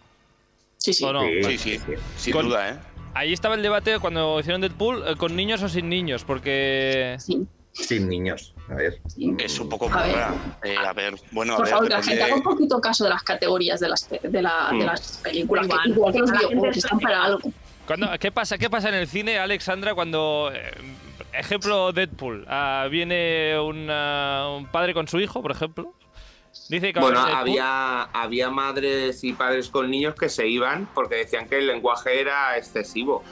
[0.77, 1.03] Sí, sí.
[1.05, 1.21] ¿O no?
[1.21, 1.79] Sí, Sí, sí,
[2.17, 2.75] sin Con- duda, ¿eh?
[3.13, 7.17] Ahí estaba el debate cuando hicieron Deadpool, eh, con niños o sin niños, porque...
[7.19, 8.55] Sí, Sin niños.
[8.67, 8.99] A ver.
[9.07, 9.35] sí.
[9.37, 10.15] Es un poco A ver.
[10.63, 11.71] Eh, a ver, bueno, a Por ver.
[11.71, 14.41] favor, que la depende gente haga un poquito caso de las categorías de las, de
[14.41, 14.85] la- de Mm.
[14.87, 15.89] las películas, que Igual.
[15.89, 17.51] igual que los A la gente videojuegos les están para parece- algo.
[17.85, 20.49] Cuando, ¿qué, pasa, ¿Qué pasa en el cine, Alexandra, cuando...
[20.51, 20.71] eh,
[21.39, 22.45] ejemplo, Deadpool.
[22.47, 25.93] ah, viene un, ah, un padre con su hijo, por ejemplo.
[26.69, 31.47] Dice que Bueno, había, había madres y padres con niños que se iban porque decían
[31.47, 33.23] que el lenguaje era excesivo.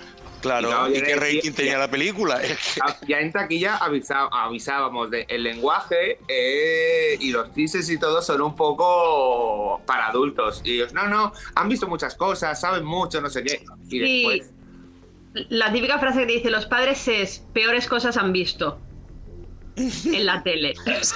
[0.41, 2.41] Claro, Y no, ¿y qué rating tenía la película?
[3.07, 8.41] Ya en taquilla avisa- avisábamos de el lenguaje eh, y los chistes y todo son
[8.41, 10.61] un poco para adultos.
[10.65, 13.63] Y ellos, no, no, han visto muchas cosas, saben mucho, no sé qué.
[13.87, 13.99] Y Sí.
[13.99, 14.51] después,
[15.49, 18.79] La típica frase que te dice los padres es peores cosas han visto
[19.75, 20.73] en la tele.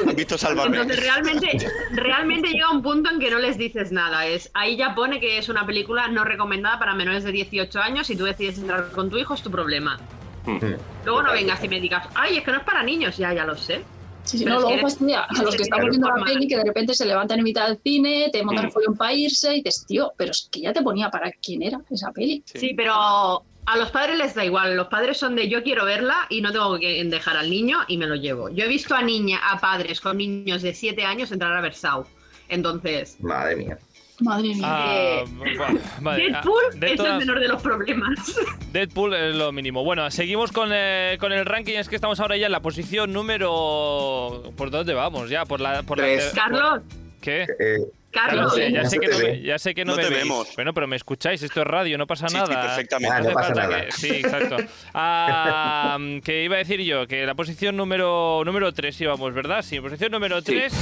[0.08, 0.78] ¿Han visto Sálvame?
[0.78, 4.26] Entonces realmente, realmente llega un punto en que no les dices nada.
[4.26, 8.08] Es, ahí ya pone que es una película no recomendada para menores de 18 años.
[8.08, 10.00] Si tú decides entrar con tu hijo es tu problema.
[10.46, 10.60] hmm.
[11.06, 13.18] Luego no vengas y me digas, ay, es que no es para niños.
[13.18, 13.84] Ya, ya lo sé.
[14.24, 16.94] Sí, sí, no, luego fastidia a los que estamos viendo la peli que de repente
[16.94, 18.68] se levantan en mitad del cine, te montan Mm.
[18.68, 21.62] el follón para irse y dices, tío, pero es que ya te ponía para quién
[21.64, 22.44] era esa peli.
[22.46, 24.76] Sí, pero a los padres les da igual.
[24.76, 27.98] Los padres son de yo quiero verla y no tengo que dejar al niño y
[27.98, 28.50] me lo llevo.
[28.50, 31.74] Yo he visto a niña, a padres con niños de 7 años entrar a ver
[31.76, 32.06] Saw.
[32.50, 33.78] Entonces, Madre mía.
[34.20, 34.62] Madre mía.
[34.64, 35.24] Ah,
[36.06, 38.36] ah, Deadpool de es todas- el menor de los problemas.
[38.72, 39.84] Deadpool es lo mínimo.
[39.84, 41.76] Bueno, seguimos con, eh, con el ranking.
[41.76, 44.44] Es que estamos ahora ya en la posición número.
[44.56, 45.30] ¿Por dónde vamos?
[45.30, 45.84] Ya, por la.
[45.84, 46.08] Por la.
[46.34, 46.82] Carlos,
[47.22, 47.44] ¿Qué?
[47.60, 47.80] Eh,
[48.12, 49.42] Carlos, ya, no sé que no me, ve.
[49.42, 50.22] ya sé que no, No me te veis.
[50.24, 50.48] vemos.
[50.56, 51.44] Bueno, pero me escucháis.
[51.44, 52.62] Esto es radio, no pasa Sí, sí, nada.
[52.62, 53.16] perfectamente.
[53.16, 53.86] Ah, no pasa nada.
[53.86, 54.58] que- sí, exacto.
[54.94, 59.62] Ah, que iba a decir yo que la posición número número 3 íbamos, ¿verdad?
[59.62, 60.46] Sí, posición número Sí.
[60.46, 60.74] 3.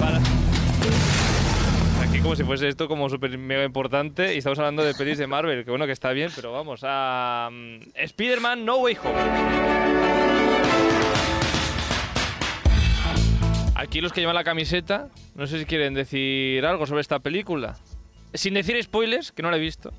[0.00, 0.18] Para...
[2.08, 5.26] Aquí como si fuese esto como súper mega importante y estamos hablando de pelis de
[5.26, 7.50] Marvel, que bueno que está bien, pero vamos a
[7.94, 10.31] Spider-Man No Way Home.
[13.82, 17.76] Aquí los que llevan la camiseta, no sé si quieren decir algo sobre esta película.
[18.32, 19.92] Sin decir spoilers, que no la he visto.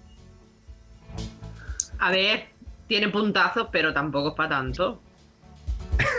[2.00, 2.48] a ver,
[2.88, 5.02] tiene puntazos, pero tampoco es para tanto.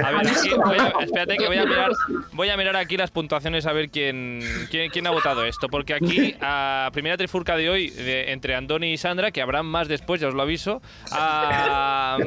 [0.04, 1.90] A ver, aquí, voy a- espérate que voy a mirar,
[2.32, 5.68] voy a mirar aquí las puntuaciones a ver quién, quién, quién ha votado esto.
[5.68, 9.88] Porque aquí, a primera trifurca de hoy, de- entre Andoni y Sandra, que habrán más
[9.88, 10.80] después, ya os lo aviso.
[11.10, 12.18] A,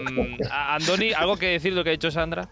[0.51, 2.49] a Andoni, ¿algo que decir de lo que ha dicho Sandra?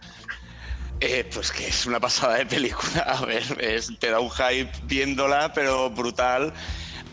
[1.08, 3.02] Eh, pues que es una pasada de película.
[3.06, 6.52] A ver, es- te da un hype viéndola, pero brutal.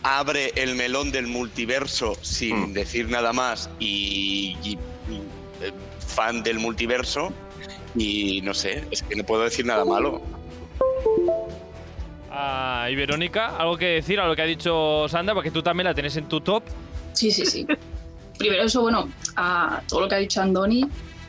[0.01, 2.73] Abre el melón del multiverso sin Mm.
[2.73, 4.71] decir nada más y, y-
[5.11, 5.17] y,
[5.61, 5.71] eh,
[6.07, 7.31] fan del multiverso.
[7.95, 10.21] Y no sé, es que no puedo decir nada malo.
[12.31, 15.35] Ah, y Verónica, ¿algo que decir a lo que ha dicho Sandra?
[15.35, 16.63] Porque tú también la tenés en tu top.
[17.13, 17.67] Sí, sí, sí.
[18.39, 20.83] Primero eso, bueno, a todo lo que ha dicho Andoni.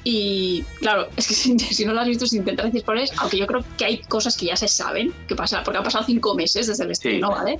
[0.04, 3.38] Y claro, es que si, si no lo has visto sin intentar decir spoilers, aunque
[3.38, 6.34] yo creo que hay cosas que ya se saben que pasa, porque han pasado cinco
[6.34, 7.58] meses desde el estreno, ¿vale?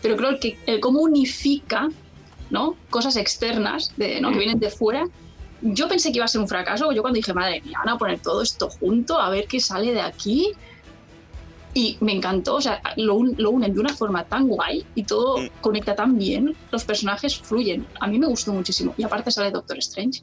[0.00, 1.88] Pero creo que el cómo unifica,
[2.50, 2.76] ¿no?
[2.90, 4.32] Cosas externas, de, ¿no?
[4.32, 5.04] Que vienen de fuera.
[5.60, 6.90] Yo pensé que iba a ser un fracaso.
[6.92, 9.92] Yo cuando dije, madre mía, van a poner todo esto junto, a ver qué sale
[9.92, 10.48] de aquí.
[11.74, 15.04] Y me encantó, o sea, lo, un- lo unen de una forma tan guay y
[15.04, 15.48] todo Mm.
[15.62, 17.86] conecta tan bien, los personajes fluyen.
[18.00, 18.92] A mí me gustó muchísimo.
[18.98, 20.22] Y aparte sale Doctor Strange,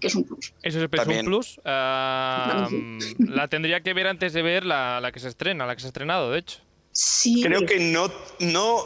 [0.00, 0.52] que es un plus.
[0.62, 1.60] Eso es un plus.
[1.64, 5.86] La tendría que ver antes de ver la, la que se estrena, la que se
[5.86, 6.58] ha estrenado, de hecho.
[6.92, 7.42] Sí.
[7.42, 8.80] Creo que no, no,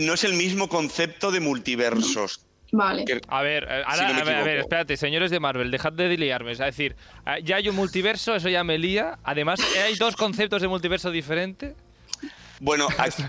[0.00, 2.42] no es el mismo concepto de multiversos.
[2.72, 3.04] Vale.
[3.04, 5.38] Que- A ver, eh, ahora, Si no me a, ver a ver, espérate, señores de
[5.38, 6.52] Marvel, dejad de liarme.
[6.52, 6.96] Es decir,
[7.26, 9.18] eh, ya hay un multiverso, eso ya me lía.
[9.22, 11.74] Además, hay dos conceptos de multiverso diferentes.
[12.60, 13.22] Bueno, aquí-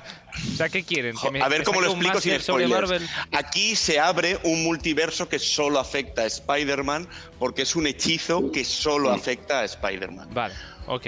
[0.53, 1.15] O sea, ¿qué quieren?
[1.21, 2.69] ¿Que me- a ver cómo lo explico sin spoilers.
[2.89, 3.07] Marvel?
[3.31, 7.07] Aquí se abre un multiverso que solo afecta a Spider-Man
[7.39, 10.29] porque es un hechizo que solo afecta a Spider-Man.
[10.33, 10.53] Vale,
[10.87, 11.07] ok.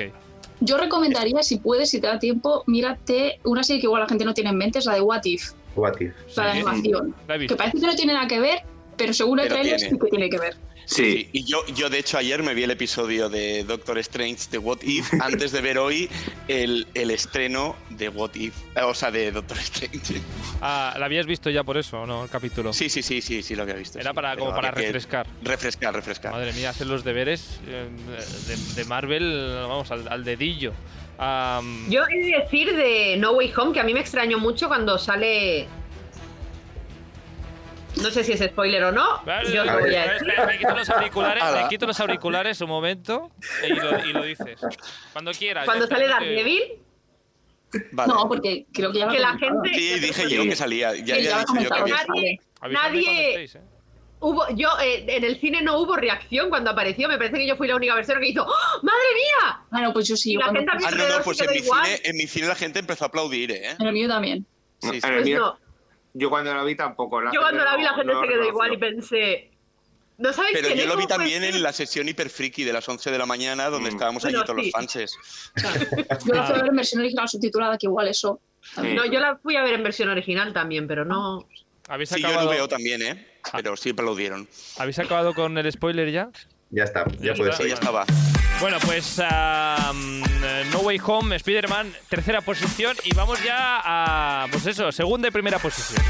[0.62, 4.25] Yo recomendaría, si puedes, si te da tiempo, mírate una serie que igual la gente
[4.25, 6.12] no tiene en mente, es la de What If, What if?
[6.36, 7.15] la de animación.
[7.47, 8.63] Que parece que no tiene nada que ver,
[8.99, 9.89] pero según el Pero trailer tiene.
[9.95, 10.55] sí que tiene que ver.
[10.85, 14.57] Sí, y yo, yo de hecho ayer me vi el episodio de Doctor Strange de
[14.57, 16.09] What If antes de ver hoy
[16.47, 20.19] el, el estreno de What If, eh, o sea, de Doctor Strange.
[20.62, 22.23] Ah, ¿La habías visto ya por eso, no?
[22.23, 22.73] El capítulo.
[22.73, 23.99] Sí, sí, sí, sí, sí lo había visto.
[23.99, 25.27] Era sí, para, como para refrescar.
[25.43, 26.31] Refrescar, refrescar.
[26.31, 27.88] Madre mía, hacer los deberes eh,
[28.47, 30.73] de, de Marvel, vamos, al, al dedillo.
[31.19, 34.67] Am, Yo he de decir de No Way Home que a mí me extrañó mucho
[34.69, 35.67] cuando sale.
[38.01, 39.21] No sé si es spoiler o no.
[39.25, 40.33] Vale, Yo voy a decir.
[40.47, 41.63] me quito los auriculares, Ala.
[41.63, 43.31] me quito los auriculares un momento
[43.67, 44.59] y lo, y lo dices.
[45.13, 45.65] Cuando quieras.
[45.65, 46.62] Cuando sale Daredevil,
[47.91, 48.12] Vale.
[48.13, 50.95] No, porque creo que ya Que la gente- Sí, dije yo que salía.
[50.95, 51.91] Ya Que había ya lo he dicho yo que.
[51.91, 52.39] Nadie-
[52.71, 53.62] nadie- estéis, ¿eh?
[54.21, 57.07] hubo, yo eh, en el cine no hubo reacción cuando apareció.
[57.07, 59.59] Me parece que yo fui la única persona que hizo ¡Oh, ¡Madre mía!
[59.71, 60.33] Ah, no, pues yo sí.
[60.33, 61.85] La cuando- gente Ah, no, pues en mi, igual.
[61.85, 63.75] cine, en mi cine la gente empezó a aplaudir, ¿eh?
[63.79, 64.45] En el mío también.
[64.81, 64.99] Sí, sí.
[65.03, 65.59] En el Pues mío- no.
[66.13, 67.21] Yo cuando la vi tampoco.
[67.31, 69.51] Yo cuando la vi la gente no se quedó igual y pensé.
[70.17, 70.85] ¿No sabéis Pero yo es?
[70.87, 73.25] lo vi ¿Cómo puede también en la sesión hiper friki de las 11 de la
[73.25, 73.93] mañana, donde Mm.
[73.93, 74.65] estábamos Bueno, allí todos sí.
[74.65, 75.17] los fanses.
[76.25, 78.41] Yo la fui a ver en versión original subtitulada, que igual eso.
[78.77, 81.47] No, yo la fui a ver en versión original también, pero no.
[81.87, 83.27] ¿Habéis, Sí, yo lo veo también, ¿eh?
[83.53, 84.47] Pero sí aplaudieron.
[84.77, 86.29] ¿Habéis acabado con el spoiler ya?
[86.71, 87.67] Ya está, ya, Ya puede ser.
[87.67, 88.05] ya estaba.
[88.61, 90.19] Bueno, pues um,
[90.71, 92.97] No Way Home, Spider-Man, tercera posición.
[93.05, 96.03] Y vamos ya a, pues eso, segunda y primera posición.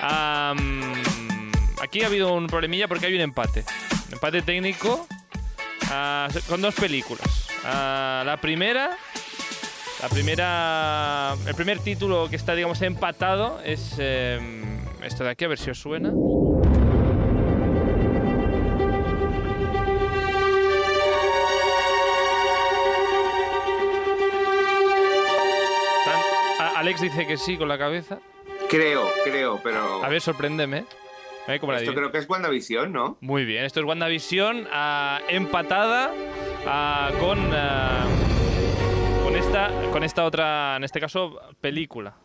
[0.00, 0.92] Am,
[1.80, 3.64] aquí ha habido un problemilla porque hay un empate.
[4.10, 5.06] Empate técnico
[5.90, 7.48] ah, con dos películas.
[7.64, 8.96] Ah, la primera...
[10.02, 11.36] La primera...
[11.46, 15.70] El primer título que está, digamos, empatado es em, esto de aquí, a ver si
[15.70, 16.10] os suena.
[26.90, 28.18] Alex dice que sí con la cabeza.
[28.68, 30.04] Creo, creo, pero.
[30.04, 30.86] A ver, sorpréndeme.
[31.46, 33.16] La Esto creo que es WandaVision, ¿no?
[33.20, 36.12] Muy bien, esto es WandaVision ah, empatada
[36.66, 38.04] ah, con, ah,
[39.22, 42.16] con, esta, con esta otra, en este caso, película.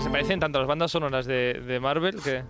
[0.00, 2.42] Se parecen tanto las bandas sonoras de, de Marvel que,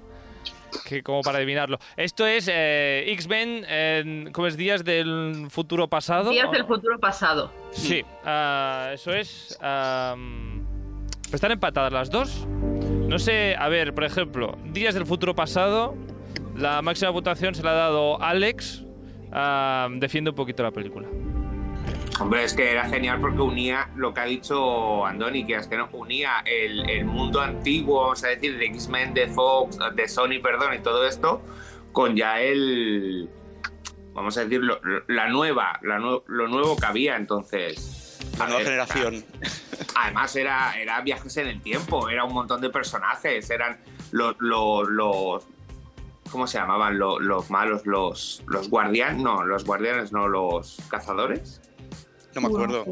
[0.84, 1.78] que como para adivinarlo.
[1.96, 4.56] Esto es eh, X-Men, eh, ¿cómo es?
[4.56, 6.30] Días del futuro pasado.
[6.30, 7.52] Días ¿o del futuro pasado.
[7.72, 9.58] Sí, ah, eso es.
[9.58, 12.46] pues están empatadas las dos.
[12.48, 15.94] No sé, a ver, por ejemplo, Días del futuro pasado,
[16.56, 18.84] la máxima votación se la ha dado Alex.
[19.98, 21.08] defiende un poquito la película.
[22.20, 25.76] Hombre, es que era genial porque unía lo que ha dicho Andoni, que es que
[25.76, 30.38] no unía el, el mundo antiguo, vamos a decir, de X-Men, de Fox, de Sony,
[30.42, 31.40] perdón, y todo esto,
[31.92, 33.28] con ya el.
[34.12, 38.18] Vamos a decir, lo- lo- la nueva, la lo nuevo que había, entonces.
[38.38, 39.24] La nueva ver, generación.
[39.96, 43.78] Además, era, era viajes en el tiempo, era un montón de personajes, eran
[44.12, 45.46] los, los, los,
[46.30, 47.86] ¿Cómo se llamaban lo- los malos?
[47.86, 49.22] Los, los guardianes.
[49.22, 51.60] No, los guardianes, no, los cazadores.
[52.34, 52.84] No me acuerdo.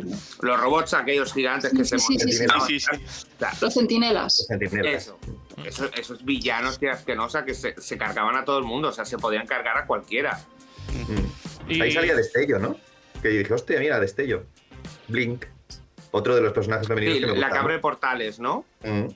[0.43, 2.39] Los robots aquellos gigantes que Sí, se sí, sí, sí.
[2.41, 2.66] montaban.
[2.68, 4.47] Sí, sí, O sea, Los centinelas.
[4.84, 5.18] Eso.
[5.64, 8.89] Eso- Esos villanos que asquenosa que se, se cargaban a todo el mundo.
[8.89, 10.41] O sea, se podían cargar a cualquiera.
[10.93, 11.70] Mm.
[11.72, 12.76] Y- Ahí salía Destello, ¿no?
[13.22, 14.45] Que yo dije, hostia, mira, Destello.
[15.09, 15.45] Blink.
[16.11, 18.64] Otro de los personajes femeninos Sí, que me la cabra de portales, ¿no?
[18.82, 19.07] Mm.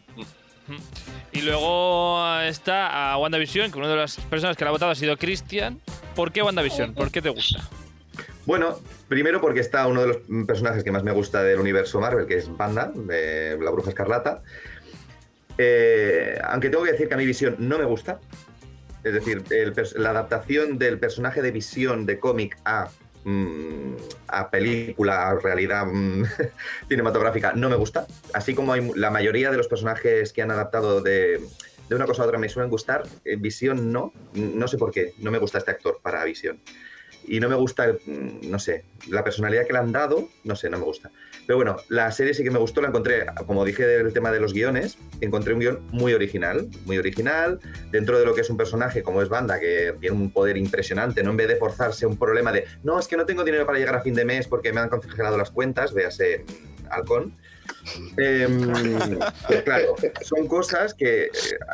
[1.32, 4.94] Y luego está a WandaVision, que una de las personas que la ha votado ha
[4.94, 5.80] sido Christian.
[6.14, 6.94] ¿Por qué WandaVision?
[6.94, 7.66] ¿Por qué te gusta?
[8.44, 8.76] Bueno,
[9.08, 12.38] primero porque está uno de los personajes que más me gusta del universo Marvel, que
[12.38, 14.42] es Wanda, de la Bruja Escarlata.
[15.58, 18.20] Eh, aunque tengo que decir que a mi visión no me gusta.
[19.04, 19.44] Es decir,
[19.96, 22.88] la adaptación del personaje de visión de cómic a,
[23.24, 23.94] mm,
[24.50, 26.24] película, a realidad mm,
[26.88, 28.06] cinematográfica, no me gusta.
[28.32, 31.40] Así como la mayoría de los personajes que han adaptado de,
[31.90, 34.12] una cosa a otra me suelen gustar, en visión no.
[34.34, 36.60] No sé por qué, no me gusta este actor para visión
[37.26, 40.78] y no me gusta, no sé, la personalidad que le han dado, no sé, no
[40.78, 41.10] me gusta.
[41.46, 44.40] Pero bueno, la serie sí que me gustó, la encontré, como dije del tema de
[44.40, 47.58] los guiones, encontré un guion muy original, muy original,
[47.90, 51.22] dentro de lo que es un personaje como es Banda, que tiene un poder impresionante,
[51.22, 51.30] ¿no?
[51.30, 53.96] En vez de forzarse un problema de, no, es que no tengo dinero para llegar
[53.96, 56.44] a fin de mes porque me han congelado las cuentas, véase
[56.90, 57.36] Halcón.
[58.16, 61.30] Em, pues claro, son cosas que eh,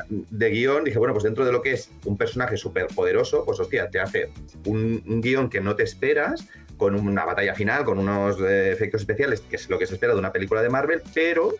[0.08, 3.60] de guion dije, bueno, pues dentro de lo que es un personaje súper poderoso, pues
[3.60, 4.30] hostia, te hace
[4.64, 6.46] un, un guion que no te esperas,
[6.78, 10.14] con una batalla final, con unos eh, efectos especiales, que es lo que se espera
[10.14, 11.54] de una película de Marvel, pero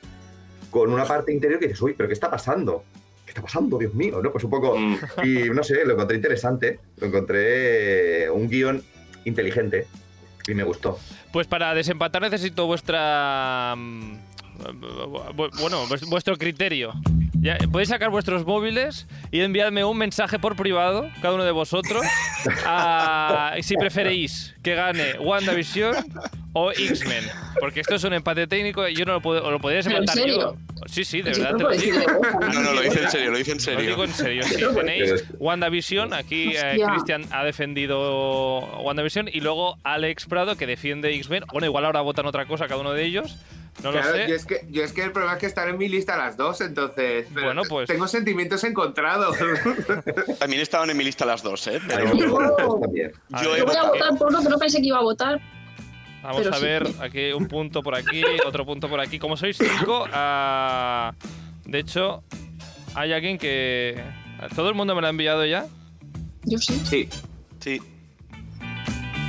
[0.71, 2.85] con una parte interior que dices, uy, pero ¿qué está pasando?
[3.25, 4.21] ¿Qué está pasando, Dios mío?
[4.23, 4.31] ¿No?
[4.31, 4.79] Pues un poco.
[4.79, 4.97] Mm.
[5.25, 8.83] Y no sé, lo encontré interesante, lo encontré eh, un guion
[9.25, 9.87] inteligente
[10.49, 10.99] y me gustó.
[11.33, 13.75] Pues para desempatar necesito vuestra...
[13.77, 14.13] mm,
[15.37, 16.93] bu- Bueno, vues- vuestro criterio.
[17.41, 22.03] Ya, podéis sacar vuestros móviles y enviarme un mensaje por privado, cada uno de vosotros,
[22.67, 25.95] a, si preferéis que gane WandaVision
[26.53, 27.25] o X-Men.
[27.61, 29.99] Porque esto es un empate técnico y yo no lo puedo, o lo podría ¿Pero
[29.99, 30.35] en desempatar yo.
[30.35, 30.57] serio?
[30.87, 31.99] Sí, sí, de verdad no te lo digo.
[32.15, 33.89] boca, No, no, lo dice en serio, lo dice en Lo serio.
[33.91, 34.57] digo en serio, sí.
[34.75, 36.79] Tenéis WandaVision, aquí eh.
[36.91, 41.45] Cristian ha defendido WandaVision y luego Alex Prado que defiende X-Men.
[41.53, 43.37] Bueno, igual ahora votan otra cosa cada uno de ellos.
[43.83, 44.29] No Claro, lo sé.
[44.29, 46.37] yo es, que, yo es que el problema es que están en mi lista las
[46.37, 47.27] dos, entonces.
[47.33, 49.37] pero Bueno, pues- Tengo sentimientos encontrados.
[50.41, 51.81] También estaban en mi lista las dos, ¿eh?
[51.87, 52.39] Pero Yo- yo
[52.91, 55.41] ver, he Yo voy a votar por uno que no pensé que iba a votar.
[56.23, 56.65] vamos pero a sí.
[56.65, 59.19] ver, aquí un punto por aquí, otro punto por aquí.
[59.21, 61.13] Como sois cinco, ah,
[61.65, 62.25] de hecho,
[62.95, 64.03] hay alguien que...
[64.57, 65.67] ¿Todo el mundo me lo ha enviado ya?
[66.45, 66.81] Yo sí.
[66.85, 67.09] sí.
[67.61, 67.81] sí.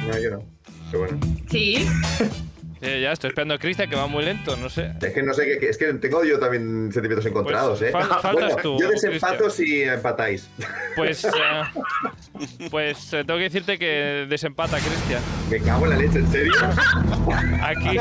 [0.08, 0.44] No, yo no.
[0.92, 1.20] Pero bueno.
[1.52, 1.86] Sí.
[2.82, 4.94] Eh, ya estoy esperando a Cristian que va muy lento, no sé.
[5.02, 7.94] Es que no sé es que tengo yo también sentimientos encontrados, Pues ¿eh?
[7.94, 10.50] fal- faltas Bueno, tú, yo desempato si empatáis.
[10.96, 11.30] Pues, eh,
[12.72, 15.22] pues eh, tengo que decirte que desempata Cristian.
[15.50, 16.54] Me cago en la leche, ¿en serio?
[17.62, 17.98] Aquí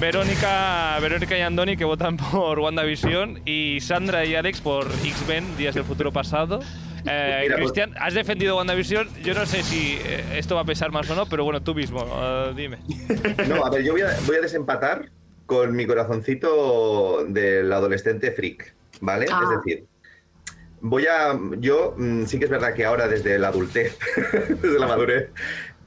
[0.00, 5.74] Verónica, Verónica y Andoni que votan por WandaVision y Sandra y Alex por X-Men, Días
[5.74, 6.60] del Futuro Pasado.
[7.06, 9.08] Eh, Mira, pues- Cristian, has defendido WandaVision.
[9.22, 11.74] Yo no sé si eh, esto va a pesar más o no, pero bueno, tú
[11.74, 12.78] mismo, eh, dime.
[13.48, 15.10] No, a ver, yo voy a, voy a desempatar
[15.46, 19.26] con mi corazoncito del adolescente freak, ¿vale?
[19.30, 19.40] Ah.
[19.42, 19.84] Es decir,
[20.80, 21.38] voy a.
[21.58, 23.98] Yo mm, sí que es verdad que ahora desde la adultez,
[24.62, 25.30] desde la madurez,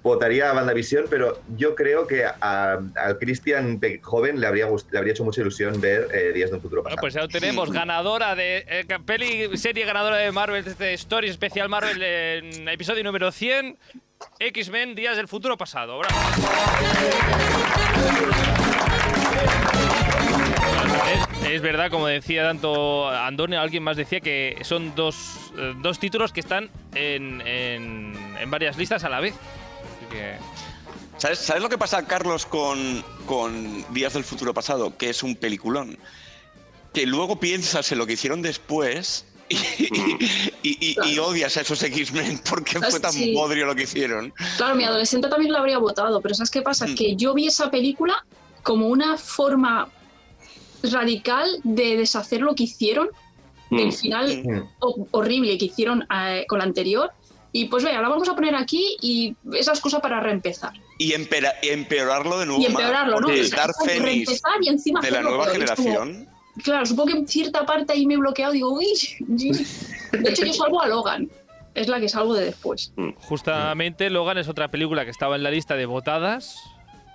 [0.09, 4.97] votaría a WandaVision, pero yo creo que a- al Christian pe- joven le habría, le
[4.99, 7.01] habría hecho mucha ilusión ver eh, Días de un futuro Bueno, pasado.
[7.01, 11.31] pues ya lo tenemos, ganadora de eh, peli, serie ganadora de Marvel, de este Stories
[11.31, 13.77] especial Marvel en episodio número 100,
[14.39, 15.97] X-Men, Días del Futuro Pasado.
[15.97, 16.15] Bravo.
[21.43, 25.99] Es, es verdad, como decía tanto Andoni, alguien más decía que son dos, eh, dos
[25.99, 29.33] títulos que están en, en- en varias listas a la vez.
[30.15, 30.37] Que,
[31.17, 34.97] ¿Sabes, ¿Sabes lo que pasa, Carlos, con, con Días del Futuro Pasado?
[34.97, 35.97] Que es un peliculón.
[36.93, 41.83] Que luego piensas en lo que hicieron después y, y- y- y odias a esos
[41.83, 43.33] X-Men porque fue tan Sí.
[43.33, 44.33] bodrio lo que hicieron.
[44.57, 46.87] Claro, mi adolescente también lo habría votado, pero ¿sabes qué pasa?
[46.87, 46.95] Mm.
[46.95, 48.25] Que yo vi esa película
[48.63, 49.89] como una forma
[50.83, 53.09] radical de deshacer lo que hicieron,
[53.71, 54.61] el final Mm.
[54.79, 57.11] ho- horrible que hicieron eh, con la anterior.
[57.57, 60.73] Y pues vea, la vamos a poner aquí y esas cosas para reempezar.
[60.97, 62.61] Y empera- empeorarlo de nuevo.
[62.61, 63.27] Y más, empeorarlo, ¿no?
[63.27, 65.63] como Phoenix reempezar y encima de la nueva peor.
[65.63, 66.29] Es como- generación.
[66.61, 68.85] claro, supongo que en cierta parte ahí me he bloqueado digo, uy,
[69.29, 71.29] de hecho yo salvo a Logan.
[71.75, 72.91] Es la que salgo de después.
[73.19, 76.57] justamente Logan es otra película que estaba en la lista de votadas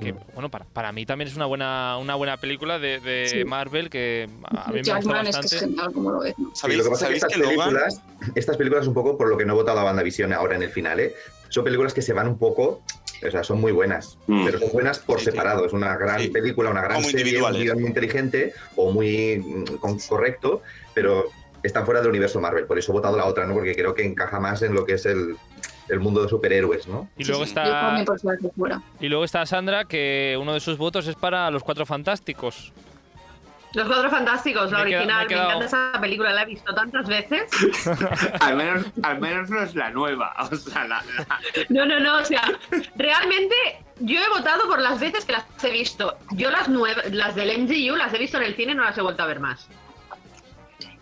[0.00, 0.18] que, Mm.
[0.34, 3.44] bueno, para, para mí también es una buena, una buena película de, de Sí.
[3.44, 5.56] Marvel que a mí me gusta Jackman es que bastante.
[5.56, 6.34] es genial como lo ves.
[6.38, 6.46] ¿no?
[6.54, 8.02] Sí, ¿Sabéis, lo que pasa es que estas que Logan- películas,
[8.34, 10.56] estas películas, un poco por lo que no he votado a la banda visión ahora
[10.56, 11.14] en el final, ¿eh?
[11.48, 12.82] son películas que se van un poco,
[13.26, 14.44] o sea, son muy buenas, Mm.
[14.46, 15.30] pero son buenas por Sí, sí.
[15.32, 15.66] separado.
[15.66, 16.28] Es una gran Sí.
[16.28, 19.76] película, una gran Como serie, un guion muy inteligente o muy mm,
[20.08, 20.62] correcto,
[20.94, 21.26] pero
[21.62, 22.64] están fuera del universo Marvel.
[22.66, 23.52] Por eso he votado la otra, ¿no?
[23.54, 25.36] Porque creo que encaja más en lo que es el,
[25.90, 27.08] el mundo de superhéroes, ¿no?
[27.16, 27.50] Y luego sí.
[27.50, 31.62] Está por la y luego está Sandra que uno de sus votos es para los
[31.62, 32.72] Cuatro Fantásticos.
[33.72, 35.26] Los Cuatro Fantásticos, la Me original.
[35.28, 37.48] me encanta esa película, la he visto tantas veces.
[38.40, 40.34] Al menos, al menos no es la nueva.
[40.50, 41.38] O sea, la, la-
[41.68, 42.42] No, no, no, o sea,
[42.96, 43.54] realmente
[44.00, 46.16] yo he votado por las veces que las he visto.
[46.32, 48.98] Yo las nuevas, las del MCU las he visto en el cine y no las
[48.98, 49.68] he vuelto a ver más.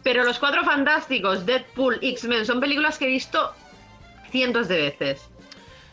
[0.03, 3.53] Pero Los Cuatro Fantásticos, Deadpool, X-Men son películas que he visto
[4.31, 5.21] cientos de veces.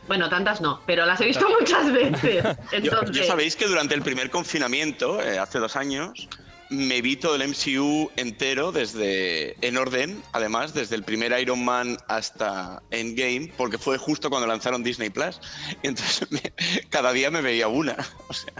[0.08, 2.44] Bueno, tantas no, pero las he visto muchas veces.
[2.72, 6.28] Yo, Entonces, yo sabéis que durante el primer confinamiento, eh, hace dos años,
[6.70, 11.98] me vi todo el MCU entero desde en orden, además, desde el primer Iron Man
[12.08, 15.40] hasta Endgame, porque fue justo cuando lanzaron Disney Plus.
[15.82, 16.54] Y entonces me-
[16.90, 17.96] cada día me veía una.
[18.28, 18.54] O sea,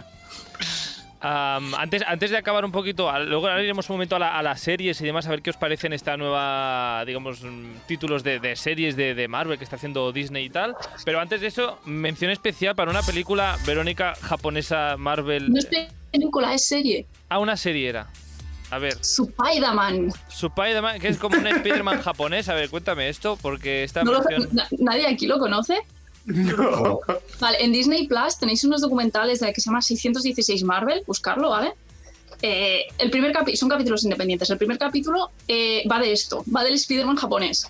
[1.20, 4.60] Antes, antes de acabar un poquito, luego ahora iremos un momento a, la- a las
[4.60, 7.40] series y demás, a ver qué os parecen esta nueva, digamos,
[7.86, 10.76] títulos de, de series de, de Marvel que está haciendo Disney y tal.
[11.04, 15.50] Pero antes de eso, mención especial para una película verónica japonesa Marvel.
[15.50, 15.68] No es
[16.12, 17.06] película, es serie.
[17.28, 18.08] Ah, una serie era.
[18.70, 20.08] A ver, Spider-Man.
[20.28, 22.48] Spider-Man, que es como un Spider-Man japonés.
[22.48, 24.48] A ver, cuéntame esto, porque esta ¿No mención...
[24.78, 25.78] ¿Nadie aquí lo conoce?
[26.26, 27.00] Como-
[27.40, 31.72] Vale, en Disney Plus tenéis unos documentales de que se llama 616 Marvel, buscarlo, ¿vale?
[32.42, 34.50] Eh, el primer capi- son capítulos independientes.
[34.50, 37.68] El primer capítulo eh, va de esto, va del Spider-Man japonés.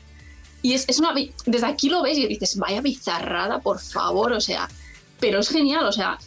[0.63, 1.15] Y es, es una.
[1.45, 4.69] Desde aquí lo ves y dices, vaya bizarrada, por favor, o sea.
[5.21, 6.19] Pero es genial, o sea.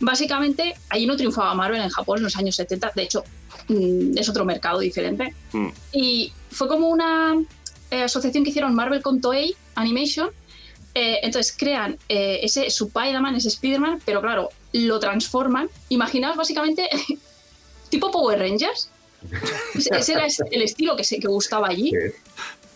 [0.00, 2.92] Básicamente, ahí no triunfaba Marvel en Japón en los años 70.
[2.94, 3.22] De hecho,
[3.68, 5.34] mm, es otro mercado diferente.
[5.52, 5.68] Mm.
[5.92, 7.36] Y fue como una
[7.90, 10.28] eh, asociación que hicieron Marvel con Toei Animation.
[10.94, 15.68] Eh, entonces crean eh, ese Spider-Man, ese Spider-Man, pero claro, lo transforman.
[15.88, 16.88] Imaginaos básicamente
[17.88, 18.88] tipo Power Rangers.
[19.74, 21.92] Ese era el estilo que, se, que gustaba allí.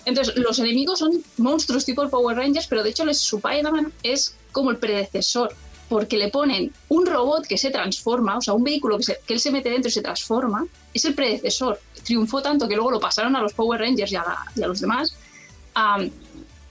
[0.05, 4.71] Entonces, los enemigos son monstruos tipo Power Rangers, pero de hecho el Spider-Man es como
[4.71, 5.53] el predecesor,
[5.89, 9.35] porque le ponen un robot que se transforma, o sea, un vehículo que, se- que
[9.35, 10.64] él se mete dentro y se transforma,
[10.95, 11.81] es el predecesor.
[12.05, 14.69] Triunfó tanto que luego lo pasaron a los Power Rangers y a, la- y a
[14.69, 15.14] los demás.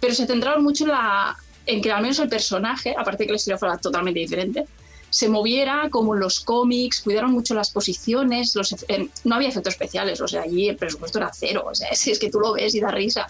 [0.05, 1.35] Pero se centraron mucho en, la,
[1.65, 4.65] en que al menos el personaje, aparte de que la historia fuera totalmente diferente,
[5.09, 9.73] se moviera como en los cómics, cuidaron mucho las posiciones, los, eh, no había efectos
[9.73, 12.53] especiales, o sea, allí el presupuesto era cero, o sea, es, es que tú lo
[12.53, 13.25] ves y da risa.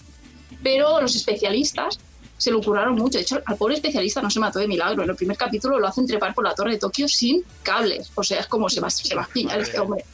[0.62, 1.98] Pero los especialistas
[2.36, 5.08] se lo curraron mucho, de hecho, al pobre especialista no se mató de milagro, en
[5.08, 8.40] el primer capítulo lo hacen trepar por la torre de Tokio sin cables, o sea,
[8.40, 10.04] es como se va, se va a piñar este hombre.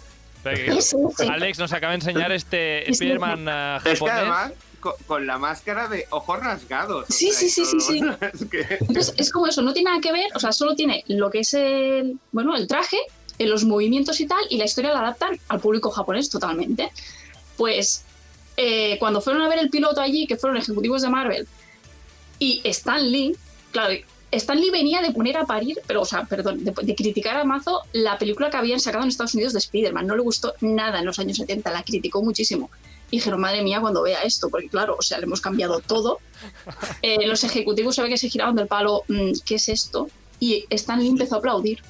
[1.28, 2.88] Alex nos acaba de enseñar este.
[2.88, 3.48] Spider-Man
[3.84, 4.52] Es que japonés.
[4.82, 7.06] Con, con la máscara de ojos rasgados.
[7.08, 8.18] o Sí, sea, sí, sí, sí, todo.
[8.34, 11.04] Es que- Entonces es como eso, no tiene nada que ver, o sea, solo tiene
[11.08, 12.98] lo que es el, bueno, el traje,
[13.38, 16.90] eh, los movimientos y tal, y la historia la adaptan al público japonés totalmente.
[17.56, 18.04] Pues
[18.58, 21.48] eh, cuando fueron a ver el piloto allí, que fueron ejecutivos de Marvel,
[22.38, 23.34] y Stan Lee,
[23.70, 23.94] claro,
[24.32, 27.44] Stan Lee venía de poner a parir, pero, o sea, perdón, de, de criticar a
[27.44, 30.06] mazo la película que habían sacado en Estados Unidos de Spider-Man.
[30.06, 32.70] No le gustó nada en los años 70, la criticó muchísimo.
[33.12, 36.18] Y dijeron, madre mía, cuando vea esto, porque claro, o sea, le hemos cambiado todo.
[37.02, 40.08] Eh, los ejecutivos se ve que se giraron del palo, "Mm, ¿qué es esto?
[40.40, 41.80] Y Stan Lee empezó a aplaudir,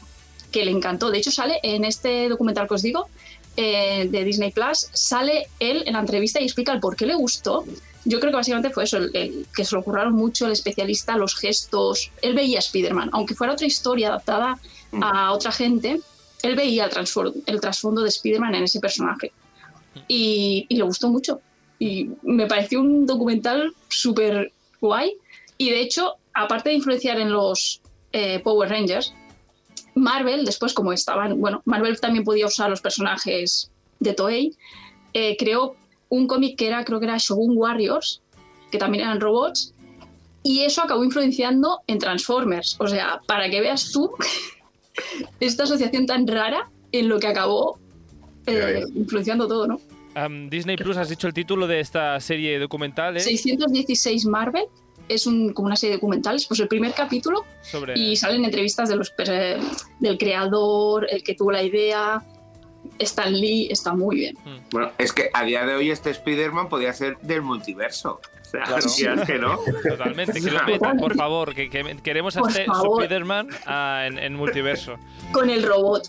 [0.51, 1.11] que le encantó.
[1.11, 3.09] De hecho, sale en este documental que os digo,
[3.57, 7.15] eh, de Disney Plus, sale él en la entrevista y explica el por qué le
[7.15, 7.65] gustó.
[8.05, 11.17] Yo creo que básicamente fue eso, el, el- que se lo curraron mucho, el especialista,
[11.17, 12.11] los gestos.
[12.21, 14.59] Él veía a Spider-Man, aunque fuera otra historia adaptada
[15.01, 16.01] a otra gente,
[16.43, 19.31] él veía el, el trasfondo de Spider-Man en ese personaje.
[20.09, 21.41] Y, y le gustó mucho.
[21.79, 25.17] Y me pareció un documental súper guay.
[25.59, 27.81] Y de hecho, aparte de influenciar en los
[28.13, 29.15] eh, Power Rangers,
[29.95, 33.71] Marvel, después como estaban, bueno, Marvel también podía usar los personajes
[34.01, 34.57] de Toei,
[35.13, 35.77] eh, creó
[36.09, 38.23] un cómic que era, creo que era Shogun Warriors,
[38.71, 39.75] que también eran robots,
[40.43, 42.77] y eso acabó influenciando en Transformers.
[42.81, 44.13] O sea, para que veas tú
[45.41, 47.79] esta asociación tan rara en lo que acabó
[48.47, 49.81] eh, influenciando todo, ¿no?
[50.51, 53.21] Disney Plus, has dicho el título de esta serie documental, ¿eh?
[53.21, 54.65] 616 Marvel
[55.09, 57.99] es un, como una serie de documentales, pues el primer capítulo Sobre...
[57.99, 59.59] y salen entrevistas de los, per-
[60.01, 62.23] del creador, el que tuvo la idea,
[62.99, 64.37] Stan Lee, está muy bien.
[64.71, 68.21] Bueno, es que a día de hoy este Spider-Man podría ser del multiverso.
[68.43, 69.27] sea, Claro.
[69.27, 69.59] que no.
[69.89, 70.41] Totalmente.
[70.41, 71.55] Que lo metan, por favor.
[71.55, 72.67] Que, que queremos a Por este.
[72.67, 74.97] Spider-Man ah, en, en multiverso.
[75.33, 76.09] Con el robot.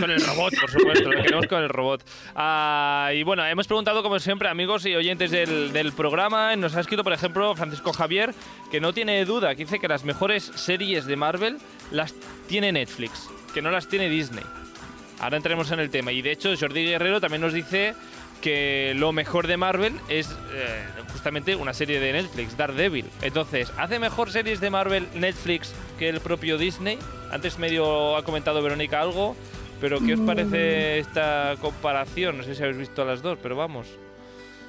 [0.00, 2.02] Con el robot, por supuesto, lo queremos con el robot.
[2.34, 6.56] Ah, y bueno, hemos preguntado, como siempre, amigos y oyentes del, programa.
[6.56, 8.34] Nos ha escrito, por ejemplo, Francisco Javier,
[8.70, 11.58] que no tiene duda, que dice que las mejores series de Marvel
[11.90, 12.14] las
[12.48, 14.44] tiene Netflix, que no las tiene Disney.
[15.20, 16.12] Ahora entremos en el tema.
[16.12, 17.94] Y de hecho, Jordi Guerrero también nos dice
[18.40, 23.06] que lo mejor de Marvel es eh, justamente una serie de Netflix, Daredevil.
[23.22, 26.98] Entonces, ¿hace mejor series de Marvel Netflix que el propio Disney?
[27.30, 29.34] Antes medio ha comentado Verónica algo,
[29.84, 32.38] pero ¿qué os parece esta comparación?
[32.38, 33.86] No sé si habéis visto las dos, pero vamos.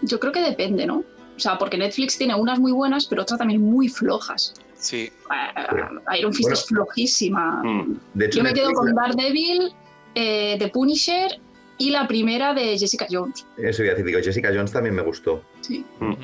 [0.02, 0.98] Yo creo que depende, ¿no?
[1.38, 4.54] O sea, porque Netflix tiene unas muy buenas, pero otras también muy flojas.
[4.78, 5.10] Sí.
[5.10, 6.54] Eh, Iron Fist Bueno.
[6.54, 7.64] es flojísima.
[7.64, 7.98] Mm.
[8.14, 9.74] De hecho, Yo me quedo Netflix- con Daredevil,
[10.16, 11.40] eh, The Punisher
[11.78, 13.48] y la primera de Jessica Jones.
[13.58, 15.42] Eso iba a decir, digo, Jessica Jones también me gustó.
[15.68, 15.84] Sí.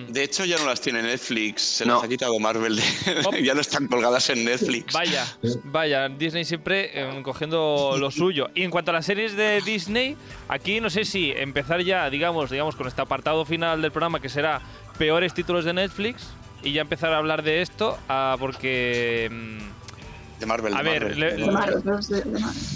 [0.09, 1.61] De hecho, ya no las tiene Netflix.
[1.61, 1.95] Se No.
[1.95, 2.75] las ha quitado Marvel.
[2.75, 2.83] de-
[3.43, 4.93] ya no están colgadas en Netflix.
[4.93, 5.25] Vaya,
[5.63, 8.49] vaya, Disney siempre eh, cogiendo lo suyo.
[8.53, 10.15] Y en cuanto a las series de Disney,
[10.47, 14.29] aquí no sé si empezar ya, digamos, digamos, con este apartado final del programa que
[14.29, 14.61] será
[14.97, 16.27] peores títulos de Netflix
[16.63, 20.75] y ya empezar a hablar de esto, ah, porque mm, De Marvel.
[20.75, 21.19] A de ver, Marvel.
[21.19, 21.83] le- De Marvel,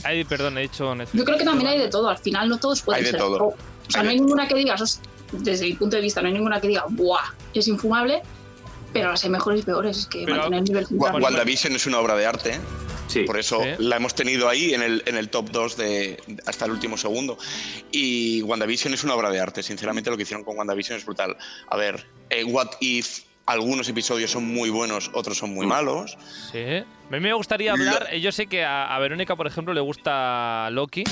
[0.03, 1.19] ay, perdón, he dicho Netflix.
[1.19, 2.09] Yo creo que también hay de todo.
[2.09, 3.19] Al final no todos pueden Hay de ser.
[3.19, 3.37] todo.
[3.37, 3.55] O
[3.87, 4.99] sea, Hay no de hay ninguna que digas, "Os-
[5.31, 7.33] desde mi punto de vista, no hay ninguna que diga, ¡buah!
[7.53, 8.21] Es infumable.
[8.93, 9.97] Pero las hay mejores y peores.
[9.97, 11.23] Es que Pero- mantener el nivel Wa- central.
[11.23, 12.51] WandaVision es una obra de arte.
[12.53, 12.59] ¿eh?
[13.07, 13.23] Sí.
[13.23, 16.71] Por eso la hemos tenido ahí en el, en el top 2 de, hasta el
[16.71, 17.37] último segundo.
[17.91, 19.63] Y WandaVision es una obra de arte.
[19.63, 21.35] Sinceramente, lo que hicieron con WandaVision es brutal.
[21.69, 26.17] A ver, eh, What If, algunos episodios son muy buenos, otros son muy malos.
[26.53, 26.59] Sí.
[26.63, 29.81] A mí me gustaría hablar, eh, yo sé que a, a Verónica, por ejemplo, le
[29.81, 31.03] gusta Loki.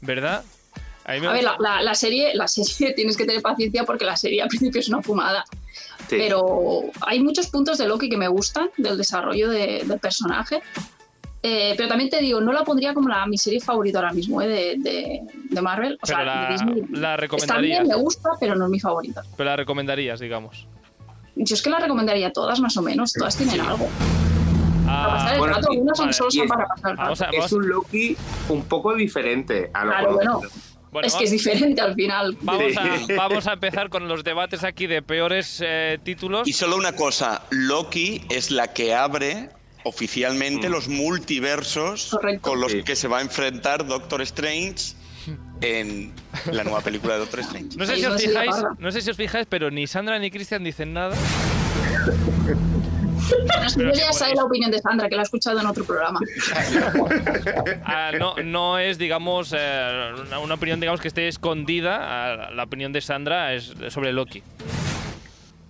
[0.00, 0.44] ¿verdad?
[1.06, 3.84] A mí me A ver, la, la- la serie, la serie tienes que tener paciencia
[3.84, 5.44] porque la serie al principio es una fumada.
[6.08, 6.16] Sí.
[6.18, 10.62] Pero hay muchos puntos de Loki que me gustan, del desarrollo de- del personaje.
[11.46, 14.40] Eh, pero también te digo, no la pondría como la, mi serie favorita ahora mismo
[14.40, 15.94] eh, de, de- de Marvel.
[15.94, 16.82] O Pero sea, la- de Disney.
[16.90, 17.80] la Está recomendarías.
[17.82, 19.22] bien, me gusta, pero no es mi favorita.
[19.36, 20.66] Pero la recomendarías, digamos.
[21.36, 23.12] Yo es que la recomendaría todas, más o menos.
[23.12, 23.88] Todas tienen algo.
[24.86, 26.66] Para Ah, pasar el bueno, rato, y- unas son vale, solo y son es- para
[26.66, 27.02] pasar el rato.
[27.02, 28.16] vamos a, Es un Loki
[28.48, 30.40] un poco diferente a lo Claro,
[30.94, 31.06] bueno.
[31.06, 32.36] es que es diferente al final.
[32.40, 36.48] Vamos a, vamos a empezar con los debates aquí de peores eh, títulos.
[36.48, 39.50] Y solo una cosa, Loki es la que abre
[39.82, 40.72] oficialmente Mm.
[40.72, 42.48] los multiversos Correcto.
[42.50, 42.82] con los Sí.
[42.82, 44.94] que se va a enfrentar Doctor Strange
[45.60, 46.12] en
[46.52, 47.76] la nueva película de Doctor Strange.
[47.76, 50.64] No sé, si os fijáis, no sé si os fijáis, pero ni Sandra ni Cristian
[50.64, 51.14] dicen nada.
[53.76, 56.20] Yo ya sabe la opinión de Sandra, que la he escuchado en otro programa.
[57.84, 61.98] Ah, no, no es, digamos, eh, una, opinión, digamos, que esté escondida.
[62.00, 64.42] Ah, la opinión de Sandra es sobre Loki.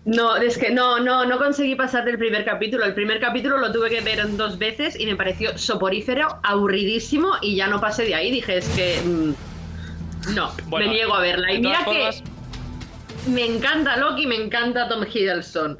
[0.04, 2.84] No, es que no, no, no conseguí pasar del primer capítulo.
[2.84, 7.32] El primer capítulo lo tuve que ver en dos veces y me pareció soporífero, aburridísimo
[7.40, 8.30] y ya no pasé de ahí.
[8.30, 11.52] Dije, es que mm, no, Bueno, me niego a verla.
[11.52, 15.78] Y mira formas- que me encanta Loki, me encanta Tom Hiddleston.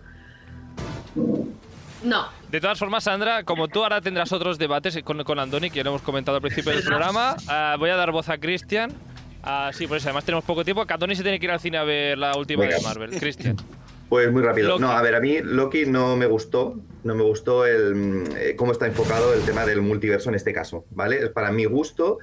[2.05, 5.79] No, De todas formas, Sandra, como tú ahora tendrás otros debates con, con Andoni, que
[5.79, 8.93] ya lo hemos comentado al principio del programa, ah, voy a dar voz a Cristian.
[9.43, 10.87] Ah, sí, por eso además tenemos poco tiempo.
[10.87, 12.77] Que Andoni se tiene que ir al cine a ver la última Venga.
[12.77, 13.11] de Marvel.
[13.19, 13.57] Cristian.
[14.09, 14.69] Pues muy rápido.
[14.69, 14.83] Loki.
[14.83, 16.77] No, a ver, a mí Loki no me gustó.
[17.05, 20.85] No me gustó el eh, cómo está enfocado el tema del multiverso en este caso,
[20.91, 21.29] ¿vale?
[21.31, 22.19] Para mi gusto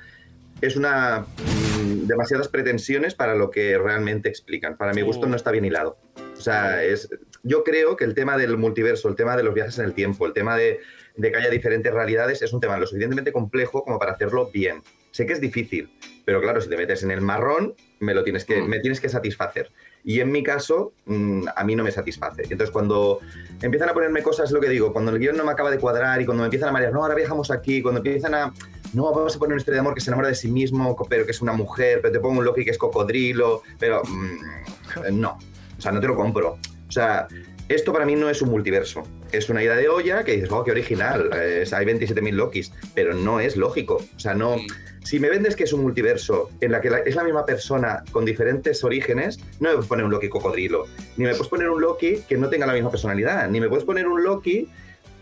[0.62, 4.78] es una mm, demasiadas pretensiones para lo que realmente explican.
[4.78, 5.30] Para mi gusto Uh.
[5.30, 5.98] no está bien hilado.
[6.42, 7.08] O sea, es
[7.44, 10.26] yo creo que el tema del multiverso, el tema de los viajes en el tiempo,
[10.26, 10.80] el tema de,
[11.16, 14.82] de que haya diferentes realidades es un tema lo suficientemente complejo como para hacerlo bien.
[15.12, 15.92] Sé que es difícil,
[16.26, 18.68] pero claro, si te metes en el marrón, me lo tienes que, Mm.
[18.70, 19.70] me tienes que satisfacer.
[20.04, 22.44] Y en mi caso, mm, a mí no me satisface.
[22.44, 23.20] Entonces, cuando
[23.62, 25.78] empiezan a ponerme cosas, es lo que digo, cuando el guion no me acaba de
[25.78, 28.54] cuadrar y cuando me empiezan a marear, no, ahora viajamos aquí, cuando empiezan a,
[28.94, 31.26] no, vamos a poner una historia de amor que se enamora de sí mismo, pero
[31.26, 35.38] que es una mujer, pero te pongo un Loki que es cocodrilo, pero mm, no,
[35.82, 36.60] o sea, no te lo compro.
[36.88, 37.28] O sea,
[37.68, 39.02] esto para mí no es un multiverso.
[39.32, 43.16] Es una idea de olla que dices, oh, qué original, eh, hay 27.000 Lokis, pero
[43.16, 43.96] no es lógico.
[44.16, 44.58] O sea, no.
[45.04, 48.04] Si me vendes que es un multiverso en la que la- es la misma persona
[48.12, 50.86] con diferentes orígenes, no me puedes poner un Loki cocodrilo.
[51.18, 53.50] Ni me puedes poner un Loki que no tenga la misma personalidad.
[53.50, 54.68] Ni me puedes poner un Loki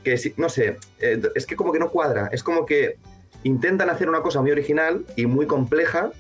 [0.04, 2.30] que, si- no sé, eh, es que como que no cuadra.
[2.34, 2.98] Es como que
[3.44, 6.12] intentan hacer una cosa muy original y muy compleja,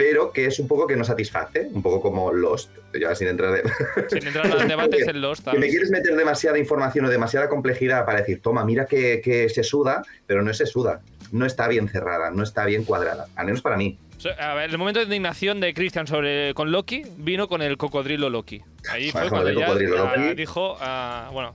[0.00, 1.68] pero que es un poco que no satisface.
[1.74, 3.70] Un poco como Lost, ya sin entrar de...
[4.08, 7.50] Sin entrar en los debates en los Que me quieres meter demasiada información o demasiada
[7.50, 11.02] complejidad para decir, toma, mira que, que se suda, pero no se suda.
[11.32, 13.26] No está bien cerrada, no está bien cuadrada.
[13.36, 13.98] Al menos para mí.
[14.38, 18.30] A ver, el momento de indignación de Christian sobre con Loki vino con el cocodrilo
[18.30, 18.62] Loki.
[18.88, 20.34] Ahí fue Vale, cuando el ya cocodrilo ah, Loki.
[20.34, 21.54] dijo, ah, bueno,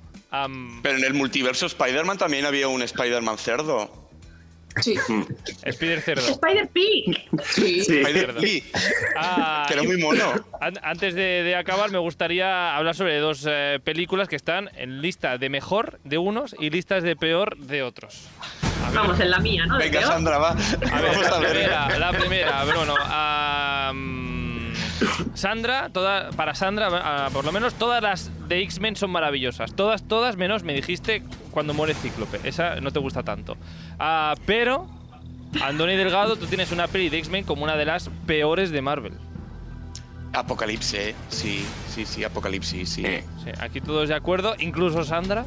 [0.83, 4.04] Pero en el multiverso Spider-Man también había un Spider-Man cerdo.
[4.81, 4.95] Sí,
[5.63, 6.21] Spider Cerdo.
[6.27, 7.17] Spider Pig.
[7.43, 7.79] sí.
[7.79, 8.63] Spider Pig,
[9.15, 10.33] Ah, que era muy mono.
[10.59, 15.01] An- Antes de, de acabar, me gustaría hablar sobre dos eh, películas que están en
[15.01, 18.27] lista de mejor de unos y listas de peor de otros.
[18.93, 19.77] Vamos, en la mía, ¿no?
[19.77, 20.11] Venga, peor.
[20.11, 20.49] Sandra, va.
[20.51, 21.49] a ver, Vamos la a ver.
[21.51, 22.95] primera, la primera, Bruno.
[22.99, 24.34] am,
[25.33, 29.75] Sandra, toda, para Sandra, por lo menos todas las de X-Men son maravillosas.
[29.75, 32.39] Todas, todas, menos me dijiste cuando muere Cíclope.
[32.43, 33.57] Esa no te gusta tanto.
[33.99, 34.87] Ah, pero,
[35.61, 39.13] Andoni Delgado, tú tienes una peli de X-Men como una de las peores de Marvel.
[40.33, 41.15] Apocalipsis, ¿eh?
[41.29, 43.03] sí, sí, sí, Apocalipsis, sí.
[43.43, 45.45] Sí, aquí todos de acuerdo, incluso Sandra.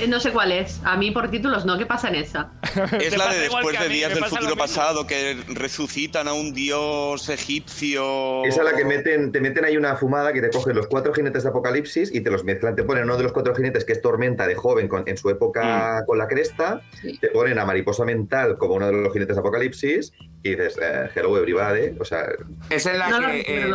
[0.00, 0.80] Eh, No sé cuál es.
[0.84, 1.76] A mí por títulos no.
[1.78, 2.52] ¿Qué pasa en esa?
[3.00, 7.28] Es la de después de mí, días del futuro pasado que resucitan a un dios
[7.28, 8.44] egipcio.
[8.44, 11.12] Esa es la que meten, te meten ahí una fumada que te cogen los cuatro
[11.14, 12.74] jinetes de Apocalipsis y te los mezclan.
[12.76, 15.30] Te ponen uno de los cuatro jinetes que es Tormenta de joven con- en su
[15.30, 16.80] época con la cresta.
[17.00, 17.18] Sí.
[17.18, 21.08] Te ponen a Mariposa Mental como uno de los jinetes de Apocalipsis y dices, eh,
[21.14, 21.96] hello everybody.
[22.00, 22.26] O sea,
[22.70, 23.74] Esa es la No que eh.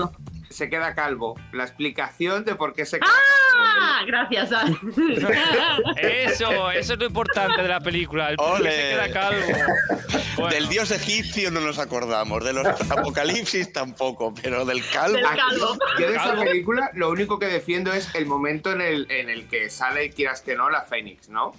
[0.55, 1.35] Se queda calvo.
[1.51, 3.11] La explicación de por qué se queda
[3.57, 4.51] Ah, gracias.
[4.51, 4.77] Al.
[5.97, 8.29] Eso, eso es lo importante de la película.
[8.29, 8.71] El por qué Ole.
[8.71, 9.41] se queda calvo.
[10.37, 15.15] Bueno, Del dios egipcio no nos acordamos, de los apocalipsis tampoco, pero del calvo.
[15.17, 15.77] Del calvo.
[15.99, 16.43] Yo de esa Calvo.
[16.43, 20.41] película lo único que defiendo es el momento en el, en el que sale, quieras
[20.41, 21.53] que no, la Fénix, ¿no?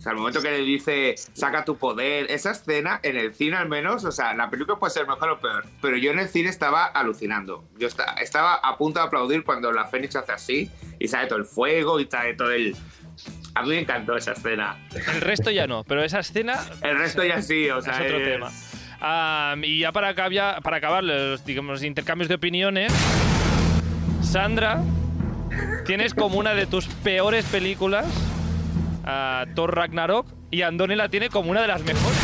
[0.00, 3.56] O sea, el momento que le dice, saca tu poder, esa escena, en el cine
[3.58, 6.28] al menos, o sea, la película puede ser mejor o peor, pero yo en el
[6.28, 7.64] cine estaba alucinando.
[7.78, 11.38] Yo esta- estaba a punto de aplaudir cuando la Fénix hace así y sale todo
[11.38, 12.74] el fuego y sale todo el...
[13.54, 14.78] A mí me encantó esa escena.
[15.14, 18.20] el resto ya no, pero esa escena El resto ya sí, o sea, es otro
[18.20, 18.50] es- tema.
[19.02, 22.90] Ah, y ya para, acabar, para acabar los digamos, intercambios de opiniones,
[24.22, 24.82] Sandra,
[25.84, 28.06] tienes como una de tus peores películas
[29.04, 32.18] a Thor Ragnarok y Andoni la tiene como una de las mejores.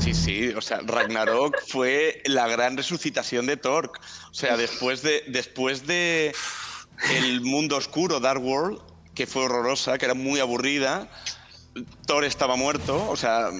[0.00, 3.92] Sí, sí, o sea, Ragnarok fue la gran resucitación de Thor.
[4.30, 6.34] O sea, después de, después de
[7.16, 8.80] el mundo oscuro, Dark World,
[9.14, 11.08] que fue horrorosa, que era muy aburrida,
[12.06, 13.50] Thor estaba muerto, o sea,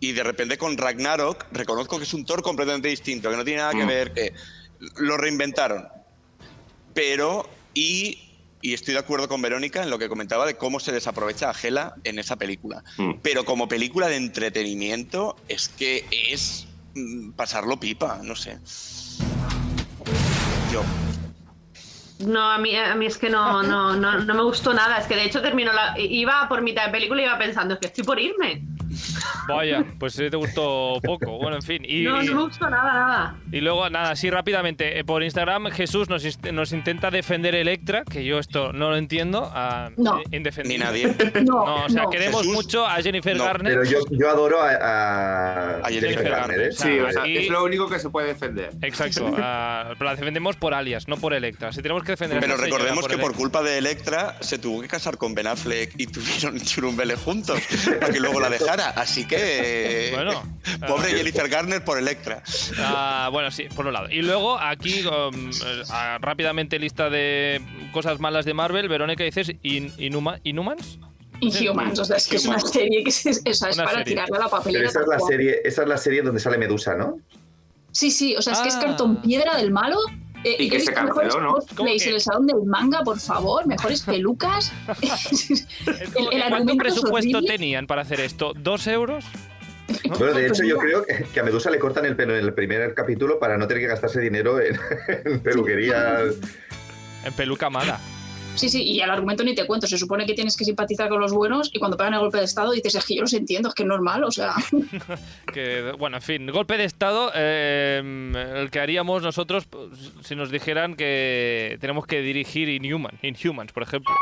[0.00, 3.60] y de repente con Ragnarok reconozco que es un Thor completamente distinto, que no tiene
[3.60, 3.88] nada que Mm.
[3.88, 4.32] ver, que
[4.96, 5.88] lo reinventaron.
[6.94, 8.31] Pero, y,
[8.62, 11.54] y estoy de acuerdo con Verónica en lo que comentaba de cómo se desaprovecha a
[11.60, 12.82] Hela en esa película.
[12.96, 13.14] Mm.
[13.20, 18.58] Pero como película de entretenimiento, es que es mm, pasarlo pipa, no sé.
[20.72, 20.82] Yo.
[22.20, 24.98] No, a mí, a mí es que no, no, no, no me gustó nada.
[24.98, 25.98] Es que de hecho terminó la.
[25.98, 28.62] Iba por mitad de película y iba pensando, es que estoy por irme.
[29.48, 31.38] Vaya, pues te gustó poco.
[31.38, 31.82] Bueno, en fin.
[31.86, 33.36] Y, No, no me gustó nada, nada.
[33.50, 38.04] y luego, nada, así rápidamente, eh, por Instagram Jesús nos, inst- nos intenta defender Electra,
[38.04, 39.50] que yo esto no lo entiendo.
[39.54, 40.20] ah, No.
[40.30, 40.78] indefendible.
[40.78, 41.14] Ni nadie.
[41.42, 42.10] No, No, o sea, no.
[42.10, 43.72] queremos Jesús, mucho a Jennifer no, Garner.
[43.80, 46.72] pero yo, yo adoro a, a, A Jennifer Jennifer Garner, ¿eh?
[46.72, 48.70] Sí, o sea, Y- es lo único que se puede defender.
[48.82, 51.72] Exacto, pero la defendemos por alias, no por Electra.
[51.72, 54.88] Si tenemos que defender a Pero recordemos que por culpa de Electra se tuvo que
[54.88, 57.60] casar con Ben Affleck y tuvieron Churumbele juntos
[58.00, 58.81] para que luego la dejara.
[58.90, 60.10] Así que.
[60.14, 60.42] Bueno,
[60.86, 61.16] Pobre ah.
[61.16, 62.42] Jennifer Garner por Electra.
[62.78, 64.08] Ah, bueno, sí, por un lado.
[64.10, 67.60] Y luego, aquí, um, eh, rápidamente, lista de
[67.92, 68.88] cosas malas de Marvel.
[68.88, 70.98] Verónica, dices In- Inhuma- Inhumans.
[71.40, 74.04] Inhumans, o sea, es que es una serie que es, esa es Una para serie.
[74.14, 74.88] tirarle a la Pero papelera.
[74.88, 77.18] esa es la serie, esa es la serie donde sale Medusa, ¿no?
[77.90, 78.80] Sí, sí, o sea, es que es Ah.
[78.80, 79.98] cartón piedra del malo.
[80.44, 81.54] Eh, Y que se canceló, ¿no?
[81.54, 84.72] cosplays el salón del manga, por favor, mejores pelucas.
[85.86, 87.46] El- ¿Cuánto presupuesto horrible.
[87.56, 88.52] tenían para hacer esto?
[88.56, 89.24] ¿Dos euros?
[90.08, 92.44] Bueno, de Pues hecho, yo creo que- que a Medusa le cortan el pelo en
[92.44, 94.78] el primer capítulo para no tener que gastarse dinero en,
[95.24, 96.20] en peluquería.
[97.24, 97.98] En peluca mala.
[98.54, 99.86] Sí, sí, y el argumento ni te cuento.
[99.86, 102.44] Se supone que tienes que simpatizar con los buenos y cuando pegan el golpe de
[102.44, 104.54] estado dices, es que yo los entiendo, es que es normal, o sea.
[105.52, 108.00] Que, bueno, en fin, golpe de estado, eh,
[108.56, 109.88] el que haríamos nosotros pues,
[110.22, 114.14] si nos dijeran que tenemos que dirigir Inhuman, Inhumans, por ejemplo.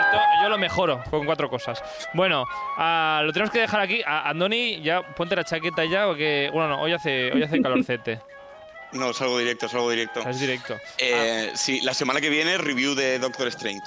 [0.00, 1.82] Esto yo lo mejoro con cuatro cosas.
[2.14, 2.44] Bueno,
[2.76, 4.02] ah, lo tenemos que dejar aquí.
[4.04, 6.50] A Andoni, ya ponte la chaqueta ya, porque.
[6.52, 8.20] Bueno, no, hoy hace, hoy hace calorcete.
[8.96, 10.20] No, salgo directo, salgo directo.
[10.28, 10.76] Es directo.
[10.98, 13.82] Eh, Sí, la semana que viene, review de Doctor Strange.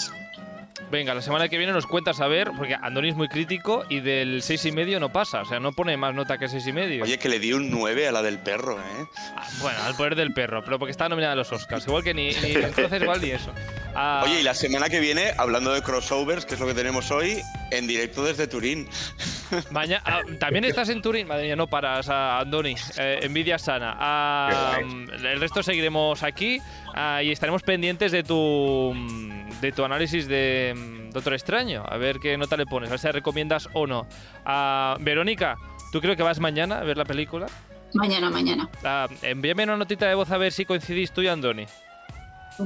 [0.92, 4.00] Venga, la semana que viene nos cuentas a ver, porque Andoni es muy crítico y
[4.00, 6.74] del seis y medio no pasa, o sea, no pone más nota que seis y
[6.74, 7.04] medio.
[7.04, 9.06] Oye, que le di un 9 a la del perro, ¿eh?
[9.36, 12.16] Ah, bueno, al poder del perro, pero porque está nominada a los Oscars, igual que
[12.16, 13.54] ni, ni entonces igual ni eso.
[13.96, 17.12] Ah, Oye, y la semana que viene, hablando de crossovers, que es lo que tenemos
[17.12, 18.88] hoy, en directo desde Turín.
[19.72, 22.76] Mañana, ah, también estás en Turín, madre mía, no paras, ah, Andoni.
[22.98, 23.96] Eh, envidia sana.
[24.00, 25.06] Ah, guay.
[25.34, 26.60] el resto seguiremos aquí
[26.94, 28.94] ah, y estaremos pendientes de tu
[29.62, 31.84] de tu análisis de mm, Doctor Extraño.
[31.88, 34.08] A ver qué nota le pones, a ver si la recomiendas o no.
[34.46, 35.58] Ah, Verónica,
[35.92, 37.48] ¿tú creo que vas mañana a ver la película?
[37.94, 38.70] Mañana, mañana.
[38.84, 41.66] Ah, envíame una notita de voz a ver si coincidís tú y Andoni.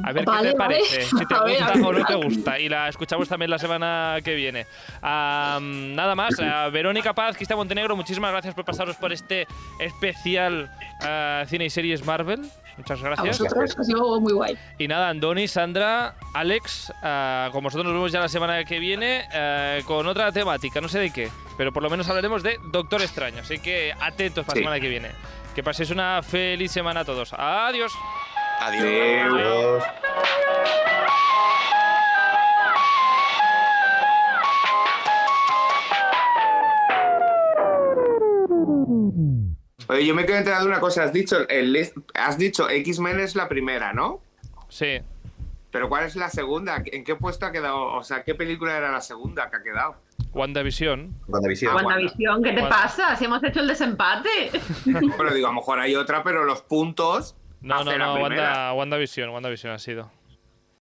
[0.04, 0.76] A ver Vale, qué te vale.
[0.80, 2.60] parece, si te A gusta a ver, o no te a gusta.
[2.60, 4.66] Y la escuchamos también la semana que viene.
[5.02, 9.48] Ah, nada más, ah, Verónica Paz, Cristian Montenegro, muchísimas gracias por pasaros por este
[9.80, 10.72] especial
[11.02, 12.42] ah, cine y series Marvel.
[12.76, 13.38] Muchas A gracias.
[13.40, 14.58] vosotros, que ha sido muy guay.
[14.80, 19.26] Y nada, Andoni, Sandra, Alex, ah, con vosotros nos vemos ya la semana que viene
[19.32, 23.02] ah, con otra temática, no sé de qué, pero por lo menos hablaremos de Doctor
[23.04, 23.42] Extraño.
[23.42, 24.64] Así que atentos para la Sí.
[24.64, 25.12] semana que viene.
[25.54, 27.32] Que paséis una feliz semana a todos.
[27.38, 27.94] Adiós.
[28.66, 29.34] Adiós.
[29.34, 29.84] Adiós.
[39.90, 41.04] Oye, yo me quedo enterado de una cosa.
[41.04, 44.22] Has dicho, el, has dicho X-Men es la primera, ¿no?
[44.70, 45.02] Sí.
[45.72, 46.82] Pero ¿cuál es la segunda?
[46.86, 47.88] ¿En qué puesto ha quedado?
[47.94, 49.96] O sea, ¿qué película era la segunda que ha quedado?
[50.32, 51.14] WandaVision.
[51.28, 51.72] WandaVision.
[51.72, 52.70] Ah, WandaVision, ¿qué te Wanda.
[52.76, 53.16] pasa?
[53.18, 54.30] Si hemos hecho el desempate.
[55.18, 57.36] Pero digo, a lo mejor hay otra, pero los puntos.
[57.64, 58.16] No, no, no.
[58.22, 60.12] Wanda, WandaVision, WandaVision ha sido.